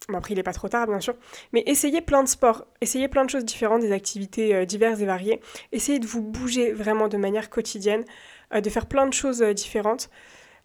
Bon, 0.10 0.18
après, 0.18 0.34
il 0.34 0.38
n'est 0.38 0.44
pas 0.44 0.54
trop 0.54 0.68
tard, 0.68 0.88
bien 0.88 1.00
sûr. 1.00 1.16
Mais 1.54 1.64
essayez 1.66 2.02
plein 2.02 2.24
de 2.24 2.28
sports, 2.28 2.66
essayez 2.82 3.08
plein 3.08 3.24
de 3.26 3.30
choses 3.30 3.46
différentes, 3.46 3.82
des 3.82 3.92
activités 3.92 4.54
euh, 4.54 4.66
diverses 4.66 5.00
et 5.00 5.06
variées. 5.06 5.40
Essayez 5.72 6.00
de 6.00 6.08
vous 6.08 6.22
bouger 6.22 6.74
vraiment 6.74 7.08
de 7.08 7.18
manière 7.18 7.50
quotidienne, 7.50 8.04
de 8.54 8.70
faire 8.70 8.86
plein 8.86 9.08
de 9.08 9.14
choses 9.14 9.42
différentes. 9.42 10.10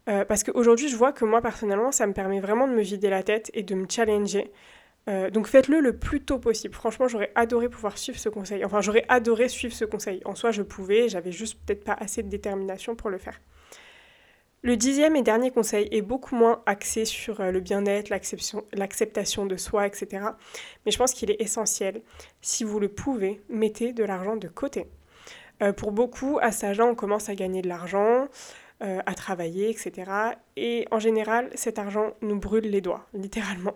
Euh, 0.08 0.24
parce 0.24 0.42
qu'aujourd'hui, 0.42 0.88
je 0.88 0.96
vois 0.96 1.12
que 1.12 1.24
moi, 1.24 1.42
personnellement, 1.42 1.92
ça 1.92 2.06
me 2.06 2.12
permet 2.12 2.40
vraiment 2.40 2.66
de 2.66 2.72
me 2.72 2.80
vider 2.80 3.10
la 3.10 3.22
tête 3.22 3.50
et 3.54 3.62
de 3.62 3.74
me 3.74 3.86
challenger. 3.88 4.50
Euh, 5.08 5.30
donc 5.30 5.46
faites-le 5.46 5.80
le 5.80 5.96
plus 5.98 6.22
tôt 6.22 6.38
possible. 6.38 6.74
Franchement, 6.74 7.08
j'aurais 7.08 7.30
adoré 7.34 7.68
pouvoir 7.68 7.98
suivre 7.98 8.18
ce 8.18 8.28
conseil. 8.28 8.64
Enfin, 8.64 8.80
j'aurais 8.80 9.04
adoré 9.08 9.48
suivre 9.48 9.74
ce 9.74 9.84
conseil. 9.84 10.20
En 10.24 10.34
soi, 10.34 10.50
je 10.50 10.62
pouvais, 10.62 11.08
j'avais 11.08 11.32
juste 11.32 11.58
peut-être 11.64 11.84
pas 11.84 11.94
assez 11.94 12.22
de 12.22 12.28
détermination 12.28 12.94
pour 12.94 13.10
le 13.10 13.18
faire. 13.18 13.40
Le 14.62 14.76
dixième 14.76 15.14
et 15.16 15.22
dernier 15.22 15.50
conseil 15.50 15.88
est 15.92 16.02
beaucoup 16.02 16.34
moins 16.34 16.62
axé 16.66 17.04
sur 17.04 17.40
euh, 17.40 17.52
le 17.52 17.60
bien-être, 17.60 18.10
l'acceptation 18.10 19.46
de 19.46 19.56
soi, 19.56 19.86
etc. 19.86 20.24
Mais 20.84 20.92
je 20.92 20.98
pense 20.98 21.14
qu'il 21.14 21.30
est 21.30 21.40
essentiel. 21.40 22.02
Si 22.40 22.64
vous 22.64 22.80
le 22.80 22.88
pouvez, 22.88 23.40
mettez 23.48 23.92
de 23.92 24.04
l'argent 24.04 24.36
de 24.36 24.48
côté. 24.48 24.86
pour 25.76 25.90
beaucoup, 25.90 26.38
à 26.40 26.52
cet 26.52 26.70
âge-là, 26.70 26.86
on 26.86 26.94
commence 26.94 27.28
à 27.28 27.34
gagner 27.34 27.62
de 27.62 27.68
l'argent. 27.68 28.28
Euh, 28.80 29.00
à 29.06 29.14
travailler, 29.14 29.70
etc. 29.70 30.08
Et 30.56 30.86
en 30.92 31.00
général, 31.00 31.50
cet 31.56 31.80
argent 31.80 32.12
nous 32.22 32.38
brûle 32.38 32.70
les 32.70 32.80
doigts, 32.80 33.08
littéralement. 33.12 33.74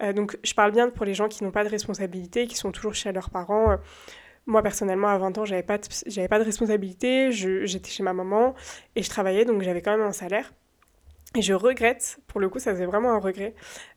Euh, 0.00 0.14
donc 0.14 0.38
je 0.42 0.54
parle 0.54 0.72
bien 0.72 0.88
pour 0.88 1.04
les 1.04 1.12
gens 1.12 1.28
qui 1.28 1.44
n'ont 1.44 1.50
pas 1.50 1.62
de 1.62 1.68
responsabilité, 1.68 2.46
qui 2.46 2.56
sont 2.56 2.72
toujours 2.72 2.94
chez 2.94 3.12
leurs 3.12 3.28
parents. 3.28 3.76
Euh, 4.46 4.50
moi, 4.50 4.62
personnellement, 4.62 5.08
à 5.08 5.18
20 5.18 5.38
ans, 5.38 5.44
j'avais 5.44 5.62
pas 5.62 5.78
de, 5.78 6.26
pas 6.26 6.38
de 6.38 6.44
responsabilité, 6.44 7.32
j'étais 7.32 7.90
chez 7.90 8.02
ma 8.02 8.12
maman 8.12 8.54
et 8.96 9.02
je 9.02 9.10
travaillais, 9.10 9.44
donc 9.44 9.62
j'avais 9.62 9.82
quand 9.82 9.96
même 9.96 10.06
un 10.06 10.12
salaire. 10.12 10.52
Et 11.36 11.42
je 11.42 11.52
regrette, 11.52 12.18
pour 12.28 12.40
le 12.40 12.48
coup, 12.48 12.60
ça 12.60 12.70
faisait 12.72 12.86
vraiment 12.86 13.10
un 13.12 13.18
regret, 13.18 13.54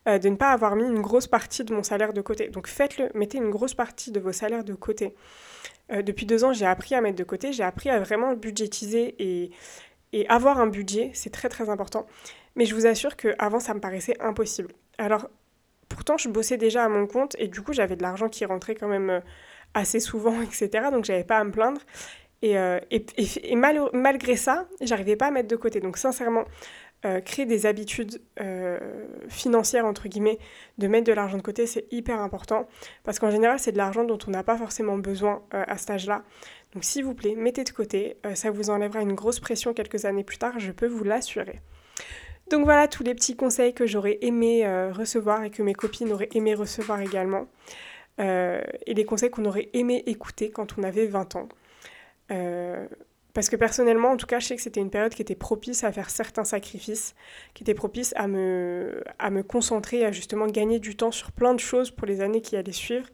de 0.08 0.28
ne 0.28 0.36
pas 0.36 0.52
avoir 0.52 0.76
mis 0.76 0.86
une 0.86 1.02
grosse 1.02 1.28
partie 1.28 1.63
de 1.63 1.72
mon 1.72 1.84
salaire 1.84 2.12
de 2.12 2.22
côté. 2.22 2.50
Donc 2.50 2.65
faites-le, 2.65 3.12
mettez 3.13 3.38
une 3.38 3.52
grosse 3.52 3.76
partie 3.76 4.12
de 4.12 4.19
vos 4.19 4.32
salaires 4.32 4.63
de 4.63 4.74
côté. 4.74 5.13
depuis 5.91 6.26
deux 6.26 6.43
ans, 6.43 6.54
j'ai 6.54 6.65
appris 6.65 6.95
à 6.95 7.02
mettre 7.02 7.17
de 7.17 7.24
côté, 7.24 7.54
j'ai 7.54 7.62
appris 7.62 7.91
à 7.91 8.00
vraiment 8.00 8.34
budgétiser 8.34 9.15
et, 9.19 9.52
et 10.13 10.28
avoir 10.30 10.60
un 10.60 10.67
budget, 10.67 11.12
c'est 11.13 11.30
très 11.30 11.50
très 11.50 11.69
important. 11.69 12.08
Mais 12.56 12.65
je 12.65 12.74
vous 12.74 12.88
assure 12.88 13.15
qu'avant, 13.15 13.60
ça 13.60 13.74
me 13.74 13.80
paraissait 13.80 14.19
impossible. 14.19 14.74
Alors, 14.98 15.30
pourtant, 15.89 16.17
je 16.17 16.30
bossais 16.30 16.58
déjà 16.58 16.84
à 16.84 16.89
mon 16.89 17.08
compte 17.08 17.36
et 17.39 17.48
du 17.48 17.62
coup, 17.62 17.74
j'avais 17.74 17.95
de 17.95 18.02
l'argent 18.02 18.30
qui 18.30 18.45
rentrait 18.45 18.76
quand 18.76 18.88
même 18.88 19.10
euh, 19.10 19.19
assez 19.78 20.00
souvent, 20.00 20.42
etc. 20.42 20.88
Donc, 20.92 21.06
j'avais 21.06 21.24
pas 21.24 21.38
à 21.38 21.44
me 21.44 21.52
plaindre. 21.52 21.82
Et, 22.42 22.58
euh, 22.58 22.80
et, 22.92 23.56
malgré 23.56 24.36
ça, 24.36 24.68
j'arrivais 24.82 25.16
pas 25.16 25.28
à 25.28 25.32
mettre 25.32 25.48
de 25.48 25.56
côté. 25.56 25.80
Donc, 25.80 25.98
sincèrement, 25.98 26.46
euh, 27.06 27.20
créer 27.20 27.46
des 27.46 27.66
habitudes 27.66 28.22
financières, 29.28 29.86
entre 29.86 30.08
guillemets, 30.08 30.38
de 30.78 30.88
mettre 30.88 31.06
de 31.06 31.13
l'argent 31.13 31.38
de 31.38 31.42
côté, 31.42 31.66
c'est 31.66 31.86
hyper 31.92 32.20
important. 32.20 32.68
Parce 33.04 33.18
qu'en 33.18 33.32
général, 33.32 33.60
c'est 33.60 33.72
de 33.72 33.78
l'argent 33.78 34.04
dont 34.04 34.20
on 34.28 34.32
n'a 34.32 34.44
pas 34.44 34.58
forcément 34.58 34.98
besoin 34.98 35.42
à 35.52 35.78
cet 35.78 35.92
âge-là. 35.92 36.24
Donc 36.74 36.84
s'il 36.84 37.06
vous 37.06 37.16
plaît, 37.16 37.36
mettez 37.36 37.63
de 37.63 37.70
côté, 37.70 38.18
euh, 38.26 38.36
ça 38.36 38.52
vous 38.52 38.70
enlèvera 38.70 39.02
une 39.02 39.13
grosse 39.13 39.40
pression 39.40 39.74
quelques 39.74 40.06
années 40.06 40.24
plus 40.24 40.38
tard, 40.38 40.60
je 40.60 40.72
peux 40.72 40.88
vous 40.88 41.04
l'assurer. 41.04 41.60
Donc 42.52 42.66
voilà 42.66 42.88
tous 42.88 43.04
les 43.04 43.16
petits 43.16 43.36
conseils 43.36 43.74
que 43.74 43.86
j'aurais 43.86 44.20
aimé 44.22 44.66
euh, 44.66 44.92
recevoir 44.94 45.44
et 45.44 45.50
que 45.50 45.63
mes 45.63 45.74
copines 45.74 46.12
auraient 46.12 46.30
aimé 46.34 46.54
recevoir 46.54 47.02
également. 47.02 47.48
Euh, 48.19 48.62
et 48.86 48.93
les 48.93 49.06
conseils 49.06 49.30
qu'on 49.30 49.45
aurait 49.45 49.69
aimé 49.73 50.03
écouter 50.08 50.49
quand 50.49 50.77
on 50.77 50.84
avait 50.84 51.06
20 51.06 51.36
ans. 51.36 51.49
parce 53.34 53.49
que 53.49 53.56
personnellement, 53.56 54.10
en 54.10 54.17
tout 54.17 54.25
cas, 54.25 54.39
je 54.39 54.47
sais 54.47 54.56
que 54.56 54.62
c'était 54.62 54.80
une 54.80 54.89
période 54.89 55.13
qui 55.13 55.21
était 55.21 55.36
propice 55.36 55.84
à 55.84 55.91
faire 55.91 56.10
certains 56.10 56.43
sacrifices, 56.43 57.13
qui 57.53 57.63
était 57.63 57.75
propice 57.75 58.13
à 58.15 58.27
me, 58.27 59.03
à 59.19 59.30
me 59.30 59.43
concentrer, 59.43 60.03
à 60.03 60.12
justement 60.12 60.47
gagner 60.47 60.80
du 60.80 60.95
temps 60.95 61.12
sur 61.12 61.32
plein 61.32 61.53
de 61.53 61.60
choses 61.60 61.91
pour 61.91 62.08
les 62.08 62.21
années 62.21 62.41
qui 62.41 62.56
allaient 62.58 62.71
suivre. 62.71 63.08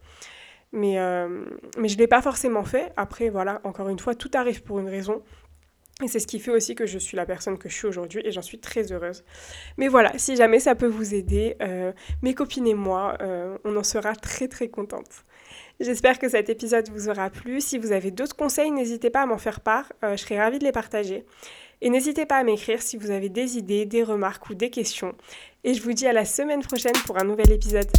Mais, 0.74 0.98
euh, 0.98 1.46
mais 1.78 1.88
je 1.88 1.94
ne 1.94 2.00
l'ai 2.00 2.08
pas 2.08 2.22
forcément 2.22 2.64
fait. 2.64 2.92
Après, 2.98 3.30
voilà, 3.30 3.62
encore 3.64 3.90
une 3.90 4.00
fois, 4.00 4.16
tout 4.16 4.32
arrive 4.34 4.64
pour 4.64 4.80
une 4.80 4.90
raison. 4.90 5.22
Et 6.04 6.08
c'est 6.08 6.20
ce 6.20 6.28
qui 6.28 6.40
fait 6.40 6.52
aussi 6.52 6.76
que 6.76 6.86
je 6.86 7.00
suis 7.00 7.16
la 7.16 7.26
personne 7.26 7.58
que 7.58 7.70
je 7.70 7.76
suis 7.76 7.88
aujourd'hui 7.88 8.22
et 8.26 8.32
j'en 8.32 8.42
suis 8.42 8.60
très 8.60 8.92
heureuse. 8.92 9.24
Mais 9.78 9.88
voilà, 9.88 10.12
si 10.18 10.36
jamais 10.36 10.60
ça 10.60 10.76
peut 10.76 10.88
vous 10.88 11.14
aider, 11.14 11.56
euh, 11.62 11.92
mes 12.22 12.34
copines 12.34 12.68
et 12.68 12.74
moi, 12.74 13.18
euh, 13.22 13.58
on 13.64 13.76
en 13.78 13.84
sera 13.84 14.16
très 14.16 14.48
très 14.48 14.68
contentes. 14.68 15.24
J'espère 15.80 16.20
que 16.20 16.30
cet 16.30 16.50
épisode 16.50 16.90
vous 16.90 17.10
aura 17.10 17.30
plu. 17.30 17.62
Si 17.62 17.78
vous 17.78 17.92
avez 17.92 18.12
d'autres 18.12 18.36
conseils, 18.36 18.72
n'hésitez 18.72 19.10
pas 19.10 19.22
à 19.22 19.26
m'en 19.26 19.38
faire 19.38 19.62
part. 19.62 19.92
je 20.02 20.18
serai 20.18 20.40
ravie 20.40 20.60
de 20.60 20.64
les 20.64 20.72
partager. 20.72 21.26
Et 21.82 21.90
n'hésitez 21.90 22.26
pas 22.26 22.38
à 22.38 22.44
m'écrire 22.44 22.82
si 22.82 22.96
vous 22.96 23.12
avez 23.12 23.30
des 23.30 23.58
idées, 23.58 23.86
des 23.86 24.04
remarques 24.04 24.50
ou 24.50 24.56
des 24.56 24.70
questions. 24.70 25.16
Et 25.64 25.74
je 25.74 25.82
vous 25.82 25.94
dis 25.94 26.08
à 26.08 26.14
la 26.14 26.26
semaine 26.26 26.62
prochaine 26.62 26.96
pour 27.06 27.18
un 27.18 27.26
nouvel 27.26 27.52
épisode. 27.52 27.92